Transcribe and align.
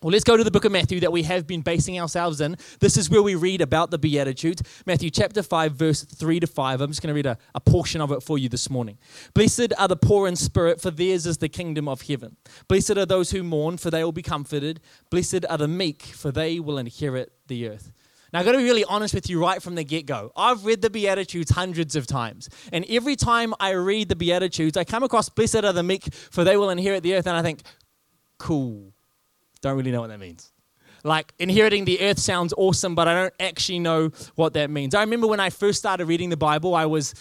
Well, 0.00 0.12
let's 0.12 0.22
go 0.22 0.36
to 0.36 0.44
the 0.44 0.52
book 0.52 0.64
of 0.64 0.70
Matthew 0.70 1.00
that 1.00 1.10
we 1.10 1.24
have 1.24 1.44
been 1.44 1.60
basing 1.60 1.98
ourselves 1.98 2.40
in. 2.40 2.56
This 2.78 2.96
is 2.96 3.10
where 3.10 3.20
we 3.20 3.34
read 3.34 3.60
about 3.60 3.90
the 3.90 3.98
Beatitudes. 3.98 4.62
Matthew 4.86 5.10
chapter 5.10 5.42
5, 5.42 5.72
verse 5.72 6.04
3 6.04 6.38
to 6.38 6.46
5. 6.46 6.80
I'm 6.80 6.90
just 6.90 7.02
going 7.02 7.08
to 7.08 7.16
read 7.16 7.26
a, 7.26 7.36
a, 7.52 7.58
portion 7.58 8.00
of 8.00 8.12
it 8.12 8.22
for 8.22 8.38
you 8.38 8.48
this 8.48 8.70
morning. 8.70 8.96
Blessed 9.34 9.72
are 9.76 9.88
the 9.88 9.96
poor 9.96 10.28
in 10.28 10.36
spirit, 10.36 10.80
for 10.80 10.92
theirs 10.92 11.26
is 11.26 11.38
the 11.38 11.48
kingdom 11.48 11.88
of 11.88 12.02
heaven. 12.02 12.36
Blessed 12.68 12.96
are 12.96 13.06
those 13.06 13.32
who 13.32 13.42
mourn, 13.42 13.76
for 13.76 13.90
they 13.90 14.04
will 14.04 14.12
be 14.12 14.22
comforted. 14.22 14.78
Blessed 15.10 15.44
are 15.50 15.58
the 15.58 15.66
meek, 15.66 16.02
for 16.02 16.30
they 16.30 16.60
will 16.60 16.78
inherit 16.78 17.32
the 17.48 17.68
earth. 17.68 17.90
Now, 18.32 18.38
I've 18.38 18.46
got 18.46 18.52
to 18.52 18.58
be 18.58 18.64
really 18.64 18.84
honest 18.84 19.14
with 19.14 19.28
you 19.28 19.40
right 19.40 19.60
from 19.60 19.74
the 19.74 19.82
get 19.82 20.06
go. 20.06 20.30
I've 20.36 20.64
read 20.64 20.80
the 20.80 20.90
Beatitudes 20.90 21.50
hundreds 21.50 21.96
of 21.96 22.06
times. 22.06 22.48
And 22.72 22.84
every 22.88 23.16
time 23.16 23.52
I 23.58 23.70
read 23.70 24.10
the 24.10 24.16
Beatitudes, 24.16 24.76
I 24.76 24.84
come 24.84 25.02
across, 25.02 25.28
Blessed 25.28 25.64
are 25.64 25.72
the 25.72 25.82
meek, 25.82 26.14
for 26.14 26.44
they 26.44 26.56
will 26.56 26.70
inherit 26.70 27.02
the 27.02 27.16
earth. 27.16 27.26
And 27.26 27.36
I 27.36 27.42
think, 27.42 27.62
cool 28.38 28.92
don't 29.60 29.76
really 29.76 29.90
know 29.90 30.00
what 30.00 30.08
that 30.08 30.20
means. 30.20 30.52
Like, 31.04 31.32
inheriting 31.38 31.84
the 31.84 32.00
earth 32.00 32.18
sounds 32.18 32.52
awesome, 32.56 32.94
but 32.94 33.06
I 33.06 33.14
don't 33.14 33.34
actually 33.38 33.78
know 33.78 34.10
what 34.34 34.54
that 34.54 34.70
means. 34.70 34.94
I 34.94 35.00
remember 35.00 35.26
when 35.26 35.40
I 35.40 35.50
first 35.50 35.78
started 35.78 36.06
reading 36.06 36.28
the 36.28 36.36
Bible, 36.36 36.74
I 36.74 36.86
was 36.86 37.14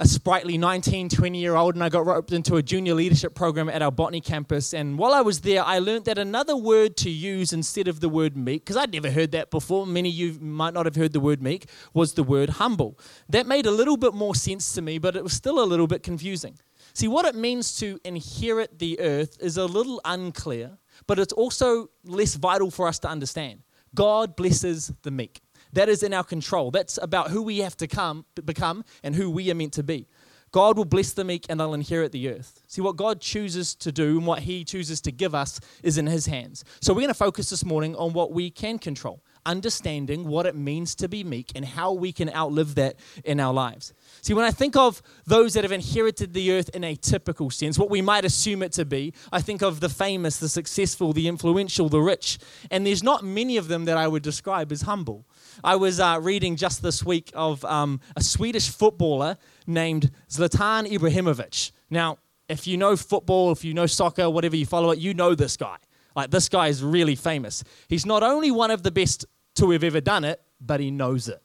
a 0.00 0.06
sprightly 0.06 0.56
19, 0.56 1.08
20 1.08 1.38
year 1.40 1.56
old, 1.56 1.74
and 1.74 1.82
I 1.82 1.88
got 1.88 2.06
roped 2.06 2.32
into 2.32 2.56
a 2.56 2.62
junior 2.62 2.94
leadership 2.94 3.34
program 3.34 3.68
at 3.68 3.82
our 3.82 3.90
Botany 3.90 4.20
campus. 4.20 4.72
And 4.72 4.96
while 4.96 5.12
I 5.12 5.22
was 5.22 5.40
there, 5.40 5.64
I 5.64 5.80
learned 5.80 6.04
that 6.04 6.18
another 6.18 6.56
word 6.56 6.96
to 6.98 7.10
use 7.10 7.52
instead 7.52 7.88
of 7.88 7.98
the 8.00 8.08
word 8.08 8.36
meek, 8.36 8.64
because 8.64 8.76
I'd 8.76 8.92
never 8.92 9.10
heard 9.10 9.32
that 9.32 9.50
before, 9.50 9.86
many 9.86 10.10
of 10.10 10.14
you 10.14 10.38
might 10.40 10.74
not 10.74 10.86
have 10.86 10.94
heard 10.94 11.12
the 11.12 11.20
word 11.20 11.42
meek, 11.42 11.68
was 11.94 12.12
the 12.12 12.22
word 12.22 12.50
humble. 12.50 12.98
That 13.28 13.46
made 13.46 13.66
a 13.66 13.72
little 13.72 13.96
bit 13.96 14.14
more 14.14 14.36
sense 14.36 14.72
to 14.74 14.82
me, 14.82 14.98
but 14.98 15.16
it 15.16 15.24
was 15.24 15.32
still 15.32 15.60
a 15.60 15.66
little 15.66 15.88
bit 15.88 16.04
confusing. 16.04 16.58
See, 16.92 17.08
what 17.08 17.26
it 17.26 17.34
means 17.34 17.76
to 17.78 17.98
inherit 18.04 18.78
the 18.78 19.00
earth 19.00 19.36
is 19.40 19.56
a 19.56 19.66
little 19.66 20.00
unclear 20.04 20.78
but 21.08 21.18
it's 21.18 21.32
also 21.32 21.90
less 22.04 22.36
vital 22.36 22.70
for 22.70 22.86
us 22.86 23.00
to 23.00 23.08
understand. 23.08 23.62
God 23.94 24.36
blesses 24.36 24.92
the 25.02 25.10
meek. 25.10 25.40
That 25.72 25.88
is 25.88 26.04
in 26.04 26.14
our 26.14 26.22
control. 26.22 26.70
That's 26.70 26.98
about 27.02 27.30
who 27.30 27.42
we 27.42 27.58
have 27.58 27.76
to 27.78 27.88
come, 27.88 28.24
become 28.44 28.84
and 29.02 29.16
who 29.16 29.28
we 29.30 29.50
are 29.50 29.54
meant 29.54 29.72
to 29.74 29.82
be. 29.82 30.06
God 30.50 30.76
will 30.76 30.84
bless 30.84 31.12
the 31.12 31.24
meek 31.24 31.44
and 31.48 31.60
they'll 31.60 31.74
inherit 31.74 32.12
the 32.12 32.28
earth. 32.28 32.62
See, 32.66 32.80
what 32.80 32.96
God 32.96 33.20
chooses 33.20 33.74
to 33.76 33.92
do 33.92 34.16
and 34.16 34.26
what 34.26 34.40
He 34.40 34.64
chooses 34.64 35.00
to 35.02 35.12
give 35.12 35.34
us 35.34 35.60
is 35.82 35.98
in 35.98 36.06
His 36.06 36.26
hands. 36.26 36.64
So, 36.80 36.92
we're 36.92 37.00
going 37.00 37.08
to 37.08 37.14
focus 37.14 37.50
this 37.50 37.64
morning 37.64 37.94
on 37.96 38.14
what 38.14 38.32
we 38.32 38.50
can 38.50 38.78
control, 38.78 39.22
understanding 39.46 40.26
what 40.26 40.46
it 40.46 40.54
means 40.54 40.94
to 40.96 41.08
be 41.08 41.24
meek 41.24 41.52
and 41.54 41.64
how 41.64 41.92
we 41.92 42.12
can 42.12 42.28
outlive 42.34 42.74
that 42.76 42.96
in 43.24 43.40
our 43.40 43.52
lives. 43.52 43.92
See, 44.22 44.34
when 44.34 44.44
I 44.44 44.50
think 44.50 44.76
of 44.76 45.02
those 45.26 45.54
that 45.54 45.64
have 45.64 45.72
inherited 45.72 46.32
the 46.32 46.52
earth 46.52 46.70
in 46.74 46.84
a 46.84 46.96
typical 46.96 47.50
sense, 47.50 47.78
what 47.78 47.90
we 47.90 48.02
might 48.02 48.24
assume 48.24 48.62
it 48.62 48.72
to 48.72 48.84
be, 48.84 49.14
I 49.32 49.40
think 49.40 49.62
of 49.62 49.80
the 49.80 49.88
famous, 49.88 50.38
the 50.38 50.48
successful, 50.48 51.12
the 51.12 51.28
influential, 51.28 51.88
the 51.88 52.00
rich. 52.00 52.38
And 52.70 52.86
there's 52.86 53.02
not 53.02 53.24
many 53.24 53.56
of 53.56 53.68
them 53.68 53.84
that 53.86 53.96
I 53.96 54.08
would 54.08 54.22
describe 54.22 54.72
as 54.72 54.82
humble. 54.82 55.26
I 55.64 55.76
was 55.76 56.00
uh, 56.00 56.18
reading 56.20 56.56
just 56.56 56.82
this 56.82 57.04
week 57.04 57.30
of 57.34 57.64
um, 57.64 58.00
a 58.16 58.22
Swedish 58.22 58.68
footballer 58.68 59.36
named 59.66 60.10
Zlatan 60.28 60.90
Ibrahimovic. 60.90 61.72
Now, 61.90 62.18
if 62.48 62.66
you 62.66 62.76
know 62.76 62.96
football, 62.96 63.52
if 63.52 63.64
you 63.64 63.74
know 63.74 63.86
soccer, 63.86 64.30
whatever 64.30 64.56
you 64.56 64.66
follow 64.66 64.90
it, 64.90 64.98
you 64.98 65.14
know 65.14 65.34
this 65.34 65.56
guy. 65.56 65.76
Like, 66.18 66.32
this 66.32 66.48
guy 66.48 66.66
is 66.66 66.82
really 66.82 67.14
famous. 67.14 67.62
He's 67.86 68.04
not 68.04 68.24
only 68.24 68.50
one 68.50 68.72
of 68.72 68.82
the 68.82 68.90
best 68.90 69.24
to 69.54 69.70
have 69.70 69.84
ever 69.84 70.00
done 70.00 70.24
it, 70.24 70.42
but 70.60 70.80
he 70.80 70.90
knows 70.90 71.28
it. 71.28 71.40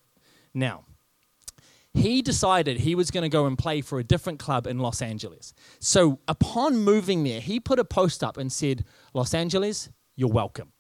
Now, 0.51 0.85
he 1.93 2.23
decided 2.23 2.79
he 2.79 2.95
was 2.95 3.11
going 3.11 3.21
to 3.21 3.29
go 3.29 3.45
and 3.45 3.55
play 3.55 3.81
for 3.81 3.99
a 3.99 4.03
different 4.03 4.39
club 4.39 4.65
in 4.65 4.79
Los 4.79 5.03
Angeles. 5.03 5.53
So 5.79 6.21
upon 6.27 6.77
moving 6.77 7.23
there, 7.23 7.39
he 7.39 7.59
put 7.59 7.77
a 7.77 7.85
post 7.85 8.23
up 8.23 8.35
and 8.35 8.51
said, 8.51 8.83
Los 9.13 9.35
Angeles, 9.35 9.89
you're 10.15 10.27
welcome. 10.27 10.71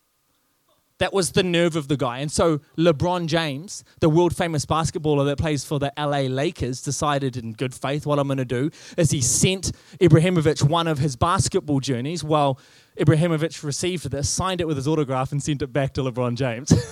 That 0.97 1.13
was 1.13 1.33
the 1.33 1.43
nerve 1.43 1.75
of 1.75 1.87
the 1.87 1.97
guy. 1.97 2.19
And 2.19 2.31
so 2.31 2.61
LeBron 2.77 3.27
James, 3.27 3.83
the 3.99 4.09
world 4.09 4.35
famous 4.35 4.65
basketballer 4.65 5.25
that 5.25 5.37
plays 5.37 5.63
for 5.63 5.77
the 5.77 5.91
LA 5.97 6.21
Lakers, 6.21 6.81
decided 6.81 7.37
in 7.37 7.53
good 7.53 7.73
faith 7.73 8.05
what 8.05 8.19
I'm 8.19 8.27
going 8.27 8.37
to 8.37 8.45
do 8.45 8.69
is 8.97 9.11
he 9.11 9.21
sent 9.21 9.71
Ibrahimovic 9.99 10.63
one 10.63 10.87
of 10.87 10.99
his 10.99 11.15
basketball 11.15 11.79
journeys 11.79 12.23
while 12.23 12.59
Ibrahimovic 12.97 13.63
received 13.63 14.09
this, 14.11 14.29
signed 14.29 14.61
it 14.61 14.67
with 14.67 14.77
his 14.77 14.87
autograph, 14.87 15.31
and 15.31 15.41
sent 15.41 15.61
it 15.61 15.73
back 15.73 15.93
to 15.93 16.01
LeBron 16.01 16.35
James. 16.35 16.71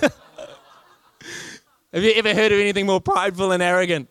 Have 1.92 2.02
you 2.02 2.12
ever 2.16 2.34
heard 2.34 2.52
of 2.52 2.58
anything 2.58 2.86
more 2.86 3.00
prideful 3.00 3.52
and 3.52 3.62
arrogant? 3.62 4.08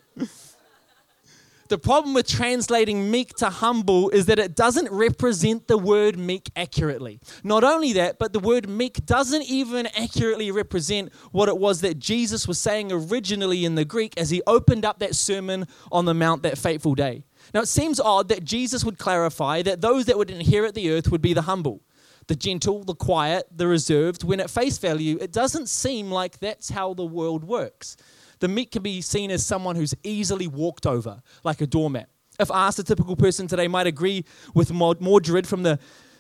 the 1.72 1.78
problem 1.78 2.14
with 2.14 2.28
translating 2.28 3.10
meek 3.10 3.34
to 3.36 3.50
humble 3.50 4.10
is 4.10 4.26
that 4.26 4.38
it 4.38 4.56
doesn't 4.56 4.92
represent 4.92 5.68
the 5.68 5.78
word 5.78 6.18
meek 6.20 6.52
accurately. 6.56 7.20
Not 7.44 7.64
only 7.64 7.94
that, 7.94 8.20
but 8.20 8.34
the 8.34 8.40
word 8.40 8.70
meek 8.70 9.06
doesn't 9.06 9.44
even 9.44 9.88
accurately 9.88 10.52
represent 10.52 11.14
what 11.32 11.48
it 11.48 11.58
was 11.58 11.80
that 11.82 11.98
Jesus 11.98 12.46
was 12.46 12.60
saying 12.60 12.92
originally 12.92 13.64
in 13.64 13.76
the 13.76 13.86
Greek 13.86 14.14
as 14.18 14.30
he 14.30 14.42
opened 14.46 14.84
up 14.84 15.00
that 15.00 15.16
sermon 15.16 15.66
on 15.94 16.04
the 16.04 16.14
Mount 16.14 16.44
that 16.44 16.58
fateful 16.58 16.94
day. 16.94 17.24
Now, 17.54 17.62
it 17.62 17.68
seems 17.68 18.00
odd 18.00 18.30
that 18.30 18.44
Jesus 18.44 18.84
would 18.86 18.98
clarify 18.98 19.62
that 19.64 19.82
those 19.82 20.06
that 20.06 20.18
would 20.18 20.30
inherit 20.30 20.74
the 20.74 20.92
earth 20.92 21.12
would 21.12 21.22
be 21.22 21.34
the 21.34 21.44
humble 21.44 21.82
the 22.28 22.36
gentle, 22.36 22.84
the 22.84 22.96
quiet, 22.96 23.46
the 23.54 23.68
reserved, 23.68 24.24
when 24.24 24.40
at 24.40 24.50
face 24.50 24.78
value, 24.78 25.18
it 25.20 25.34
doesn't 25.34 25.68
seem 25.68 26.10
like 26.10 26.40
that's 26.40 26.70
how 26.70 26.94
the 26.94 27.04
world 27.04 27.44
works. 27.44 27.98
The 28.40 28.48
meek 28.48 28.72
can 28.72 28.84
be 28.84 29.02
seen 29.02 29.32
as 29.32 29.46
someone 29.46 29.76
who's 29.76 29.94
easily 30.04 30.48
walked 30.48 30.86
over, 30.86 31.22
like 31.44 31.60
a 31.60 31.68
doormat. 31.68 32.10
If 32.40 32.50
asked, 32.50 32.80
a 32.80 32.84
typical 32.84 33.16
person 33.16 33.48
today 33.48 33.68
might 33.68 33.88
agree 33.88 34.24
with 34.54 34.72
Mordred 34.72 35.46
from 35.46 35.64
the 35.64 35.78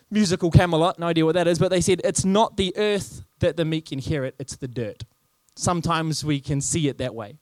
musical 0.09 0.51
Camelot, 0.51 0.99
no 0.99 1.07
idea 1.07 1.25
what 1.25 1.35
that 1.35 1.47
is, 1.47 1.57
but 1.57 1.69
they 1.69 1.81
said 1.81 2.01
it's 2.03 2.25
not 2.25 2.57
the 2.57 2.73
earth 2.75 3.23
that 3.39 3.55
the 3.55 3.63
meek 3.63 3.91
inherit, 3.91 4.35
it's 4.37 4.57
the 4.57 4.67
dirt. 4.67 5.03
Sometimes 5.55 6.23
we 6.25 6.39
can 6.39 6.61
see 6.61 6.89
it 6.89 6.97
that 6.97 7.15
way. 7.15 7.37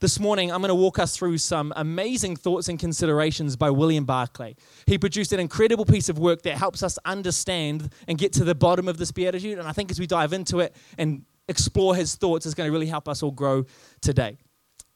This 0.00 0.18
morning, 0.18 0.50
I'm 0.50 0.60
going 0.60 0.70
to 0.70 0.74
walk 0.74 0.98
us 0.98 1.16
through 1.16 1.38
some 1.38 1.72
amazing 1.76 2.34
thoughts 2.34 2.68
and 2.68 2.78
considerations 2.78 3.54
by 3.54 3.70
William 3.70 4.04
Barclay. 4.04 4.56
He 4.86 4.98
produced 4.98 5.32
an 5.32 5.38
incredible 5.38 5.84
piece 5.84 6.08
of 6.08 6.18
work 6.18 6.42
that 6.42 6.56
helps 6.56 6.82
us 6.82 6.98
understand 7.04 7.92
and 8.08 8.18
get 8.18 8.32
to 8.34 8.44
the 8.44 8.56
bottom 8.56 8.88
of 8.88 8.98
this 8.98 9.12
beatitude. 9.12 9.58
And 9.58 9.68
I 9.68 9.72
think 9.72 9.92
as 9.92 10.00
we 10.00 10.08
dive 10.08 10.32
into 10.32 10.58
it 10.58 10.74
and 10.98 11.24
explore 11.48 11.94
his 11.94 12.16
thoughts, 12.16 12.44
it's 12.44 12.56
going 12.56 12.68
to 12.68 12.72
really 12.72 12.88
help 12.88 13.08
us 13.08 13.22
all 13.22 13.30
grow 13.30 13.64
today. 14.00 14.36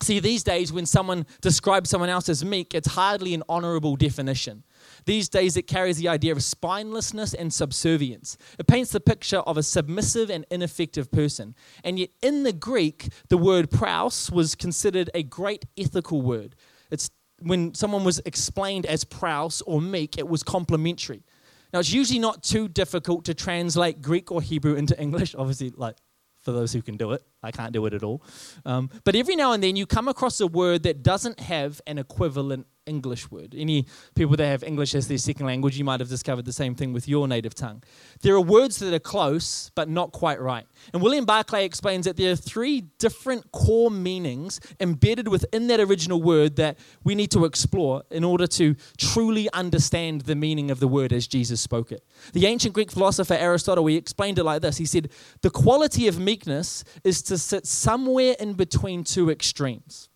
See, 0.01 0.21
these 0.21 0.45
days, 0.45 0.73
when 0.73 0.87
someone 0.87 1.27
describes 1.41 1.91
someone 1.91 2.09
else 2.09 2.29
as 2.29 2.45
meek, 2.45 2.73
it's 2.73 2.89
hardly 2.89 3.35
an 3.35 3.43
honorable 3.49 3.97
definition. 3.97 4.63
These 5.07 5.29
days, 5.29 5.57
it 5.57 5.63
carries 5.63 5.97
the 5.97 6.07
idea 6.07 6.31
of 6.31 6.39
spinelessness 6.39 7.35
and 7.37 7.53
subservience. 7.53 8.39
It 8.61 8.69
paints 8.69 8.93
the 8.93 9.01
picture 9.01 9.39
of 9.39 9.57
a 9.57 9.63
submissive 9.63 10.31
and 10.31 10.47
ineffective 10.51 11.11
person. 11.11 11.57
And 11.83 11.99
yet, 11.99 12.11
in 12.23 12.45
the 12.45 12.53
Greek, 12.53 13.09
the 13.29 13.37
word 13.37 13.71
praus 13.71 14.31
was 14.31 14.55
considered 14.55 15.11
a 15.15 15.25
great 15.25 15.65
ethical 15.77 16.23
word. 16.23 16.55
It's 16.93 17.11
when 17.41 17.75
someone 17.75 18.05
was 18.05 18.21
explained 18.25 18.87
as 18.87 19.03
praus 19.05 19.63
or 19.67 19.81
meek, 19.81 20.17
it 20.17 20.29
was 20.29 20.45
complimentary. 20.45 21.25
Now, 21.73 21.81
it's 21.81 21.93
usually 21.93 22.19
not 22.21 22.43
too 22.45 22.69
difficult 22.69 23.25
to 23.27 23.35
translate 23.35 24.01
Greek 24.01 24.31
or 24.31 24.41
Hebrew 24.41 24.75
into 24.75 24.99
English. 25.01 25.35
Obviously, 25.39 25.71
like 25.71 25.97
for 26.41 26.53
those 26.53 26.73
who 26.73 26.83
can 26.83 26.97
do 26.97 27.13
it. 27.13 27.23
I 27.49 27.51
can't 27.51 27.73
do 27.73 27.87
it 27.87 27.95
at 27.95 28.03
all. 28.03 28.23
Um, 28.65 28.91
but 29.05 29.17
every 29.17 29.37
now 29.37 29.53
and 29.53 29.63
then 29.63 29.75
you 29.75 29.87
come 29.87 30.07
across 30.09 30.41
a 30.41 30.47
word 30.47 30.83
that 30.83 31.03
doesn't 31.03 31.41
have 31.41 31.81
an 31.87 31.99
equivalent 31.99 32.67
English 32.89 33.31
word. 33.31 33.55
Any 33.57 33.87
people 34.15 34.37
that 34.37 34.47
have 34.47 34.65
English 34.65 34.95
as 34.95 35.07
their 35.07 35.19
second 35.19 35.47
language, 35.47 35.79
you 35.79 35.85
might 35.85 36.01
have 36.01 36.09
discovered 36.09 36.47
the 36.47 36.53
same 36.53 36.75
thing 36.75 36.93
with 36.93 37.07
your 37.07 37.29
native 37.29 37.55
tongue. 37.55 37.83
There 38.23 38.35
are 38.35 38.41
words 38.41 38.79
that 38.79 38.93
are 38.95 38.99
close, 38.99 39.71
but 39.75 39.89
not 39.89 40.13
quite 40.13 40.41
right. 40.41 40.67
And 40.93 41.03
William 41.03 41.25
Barclay 41.25 41.65
explains 41.65 42.07
that 42.07 42.17
there 42.17 42.33
are 42.33 42.37
three 42.37 42.81
different 42.99 43.53
core 43.53 43.91
meanings 43.91 44.59
embedded 44.81 45.29
within 45.29 45.67
that 45.69 45.81
original 45.81 46.21
word 46.23 46.57
that 46.57 46.79
we 47.05 47.15
need 47.15 47.31
to 47.33 47.45
explore 47.45 48.03
in 48.11 48.25
order 48.25 48.47
to 48.47 48.75
truly 48.97 49.49
understand 49.53 50.23
the 50.23 50.35
meaning 50.35 50.71
of 50.71 50.81
the 50.81 50.89
word 50.89 51.13
as 51.13 51.27
Jesus 51.27 51.61
spoke 51.61 51.93
it. 51.93 52.03
The 52.33 52.47
ancient 52.47 52.75
Greek 52.75 52.91
philosopher 52.91 53.35
Aristotle, 53.35 53.87
he 53.87 53.97
explained 53.97 54.39
it 54.39 54.45
like 54.45 54.63
this 54.63 54.79
He 54.79 54.87
said, 54.87 55.11
The 55.43 55.51
quality 55.51 56.09
of 56.09 56.19
meekness 56.19 56.85
is 57.05 57.23
to 57.23 57.38
sit 57.39 57.67
somewhere 57.67 58.35
in 58.39 58.55
between 58.55 59.05
two 59.05 59.31
extremes 59.31 60.09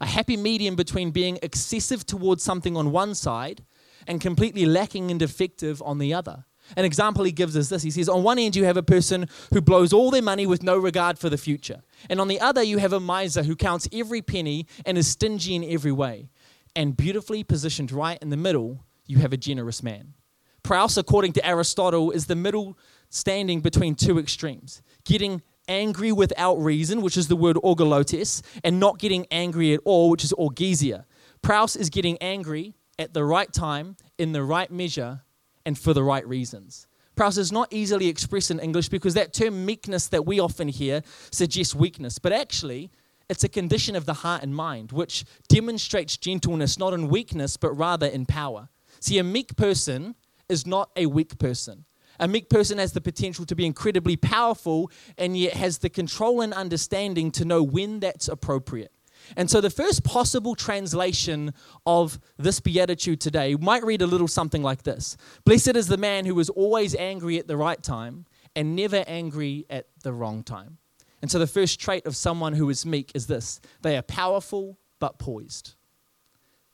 a 0.00 0.06
happy 0.06 0.36
medium 0.36 0.76
between 0.76 1.10
being 1.10 1.38
excessive 1.42 2.06
towards 2.06 2.42
something 2.42 2.76
on 2.76 2.92
one 2.92 3.14
side 3.14 3.64
and 4.06 4.20
completely 4.20 4.66
lacking 4.66 5.10
and 5.10 5.20
defective 5.20 5.82
on 5.82 5.98
the 5.98 6.14
other. 6.14 6.44
An 6.76 6.84
example 6.84 7.24
he 7.24 7.32
gives 7.32 7.54
is 7.54 7.68
this 7.68 7.82
He 7.82 7.90
says, 7.90 8.08
On 8.08 8.22
one 8.22 8.38
end, 8.38 8.56
you 8.56 8.64
have 8.64 8.76
a 8.76 8.82
person 8.82 9.28
who 9.52 9.60
blows 9.60 9.92
all 9.92 10.10
their 10.10 10.22
money 10.22 10.46
with 10.46 10.62
no 10.62 10.76
regard 10.76 11.18
for 11.18 11.28
the 11.28 11.38
future. 11.38 11.82
And 12.10 12.20
on 12.20 12.28
the 12.28 12.40
other, 12.40 12.62
you 12.62 12.78
have 12.78 12.92
a 12.92 13.00
miser 13.00 13.44
who 13.44 13.54
counts 13.54 13.88
every 13.92 14.20
penny 14.20 14.66
and 14.84 14.98
is 14.98 15.08
stingy 15.08 15.54
in 15.54 15.64
every 15.64 15.92
way. 15.92 16.28
And 16.74 16.96
beautifully 16.96 17.44
positioned 17.44 17.92
right 17.92 18.18
in 18.20 18.30
the 18.30 18.36
middle, 18.36 18.84
you 19.06 19.18
have 19.18 19.32
a 19.32 19.36
generous 19.36 19.82
man. 19.82 20.14
Praus, 20.62 20.98
according 20.98 21.32
to 21.34 21.46
Aristotle, 21.46 22.10
is 22.10 22.26
the 22.26 22.34
middle 22.34 22.76
standing 23.08 23.60
between 23.60 23.94
two 23.94 24.18
extremes, 24.18 24.82
getting 25.04 25.42
angry 25.68 26.12
without 26.12 26.56
reason, 26.56 27.00
which 27.02 27.16
is 27.16 27.28
the 27.28 27.36
word 27.36 27.56
orgilotes, 27.56 28.42
and 28.64 28.78
not 28.78 28.98
getting 28.98 29.26
angry 29.30 29.74
at 29.74 29.80
all, 29.84 30.10
which 30.10 30.24
is 30.24 30.32
orgesia. 30.32 31.04
Praus 31.42 31.76
is 31.76 31.90
getting 31.90 32.18
angry 32.20 32.74
at 32.98 33.14
the 33.14 33.24
right 33.24 33.52
time, 33.52 33.96
in 34.18 34.32
the 34.32 34.42
right 34.42 34.70
measure, 34.70 35.22
and 35.64 35.78
for 35.78 35.92
the 35.92 36.02
right 36.02 36.26
reasons. 36.26 36.86
Praus 37.16 37.38
is 37.38 37.50
not 37.50 37.72
easily 37.72 38.08
expressed 38.08 38.50
in 38.50 38.60
English 38.60 38.90
because 38.90 39.14
that 39.14 39.32
term 39.32 39.64
meekness 39.64 40.06
that 40.08 40.26
we 40.26 40.38
often 40.38 40.68
hear 40.68 41.02
suggests 41.30 41.74
weakness. 41.74 42.18
But 42.18 42.32
actually, 42.32 42.90
it's 43.30 43.42
a 43.42 43.48
condition 43.48 43.96
of 43.96 44.04
the 44.04 44.12
heart 44.14 44.42
and 44.42 44.54
mind, 44.54 44.92
which 44.92 45.24
demonstrates 45.48 46.18
gentleness 46.18 46.78
not 46.78 46.92
in 46.92 47.08
weakness, 47.08 47.56
but 47.56 47.72
rather 47.72 48.06
in 48.06 48.26
power. 48.26 48.68
See, 49.00 49.18
a 49.18 49.24
meek 49.24 49.56
person 49.56 50.14
is 50.48 50.66
not 50.66 50.90
a 50.94 51.06
weak 51.06 51.38
person. 51.38 51.85
A 52.18 52.28
meek 52.28 52.48
person 52.48 52.78
has 52.78 52.92
the 52.92 53.00
potential 53.00 53.44
to 53.46 53.54
be 53.54 53.66
incredibly 53.66 54.16
powerful 54.16 54.90
and 55.18 55.36
yet 55.36 55.54
has 55.54 55.78
the 55.78 55.90
control 55.90 56.40
and 56.40 56.52
understanding 56.54 57.30
to 57.32 57.44
know 57.44 57.62
when 57.62 58.00
that's 58.00 58.28
appropriate. 58.28 58.92
And 59.36 59.50
so, 59.50 59.60
the 59.60 59.70
first 59.70 60.04
possible 60.04 60.54
translation 60.54 61.52
of 61.84 62.20
this 62.36 62.60
beatitude 62.60 63.20
today 63.20 63.56
might 63.56 63.84
read 63.84 64.02
a 64.02 64.06
little 64.06 64.28
something 64.28 64.62
like 64.62 64.84
this 64.84 65.16
Blessed 65.44 65.74
is 65.74 65.88
the 65.88 65.96
man 65.96 66.26
who 66.26 66.38
is 66.38 66.48
always 66.50 66.94
angry 66.94 67.38
at 67.38 67.48
the 67.48 67.56
right 67.56 67.82
time 67.82 68.26
and 68.54 68.76
never 68.76 69.04
angry 69.06 69.66
at 69.68 69.86
the 70.02 70.12
wrong 70.12 70.42
time. 70.42 70.78
And 71.22 71.30
so, 71.30 71.38
the 71.38 71.46
first 71.46 71.80
trait 71.80 72.06
of 72.06 72.14
someone 72.14 72.52
who 72.52 72.70
is 72.70 72.86
meek 72.86 73.10
is 73.14 73.26
this 73.26 73.60
they 73.82 73.96
are 73.96 74.02
powerful 74.02 74.78
but 75.00 75.18
poised. 75.18 75.74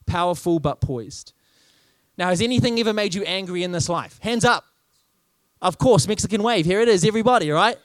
Powerful 0.05 0.59
but 0.59 0.81
poised. 0.81 1.33
Now, 2.19 2.29
has 2.29 2.43
anything 2.43 2.79
ever 2.79 2.93
made 2.93 3.15
you 3.15 3.23
angry 3.23 3.63
in 3.63 3.73
this 3.73 3.89
life? 3.89 4.19
Hands 4.21 4.45
up. 4.45 4.65
Of 5.63 5.79
course, 5.79 6.09
Mexican 6.09 6.43
wave. 6.43 6.67
Here 6.67 6.81
it 6.81 6.89
is, 6.89 7.05
everybody, 7.05 7.51
right? 7.51 7.79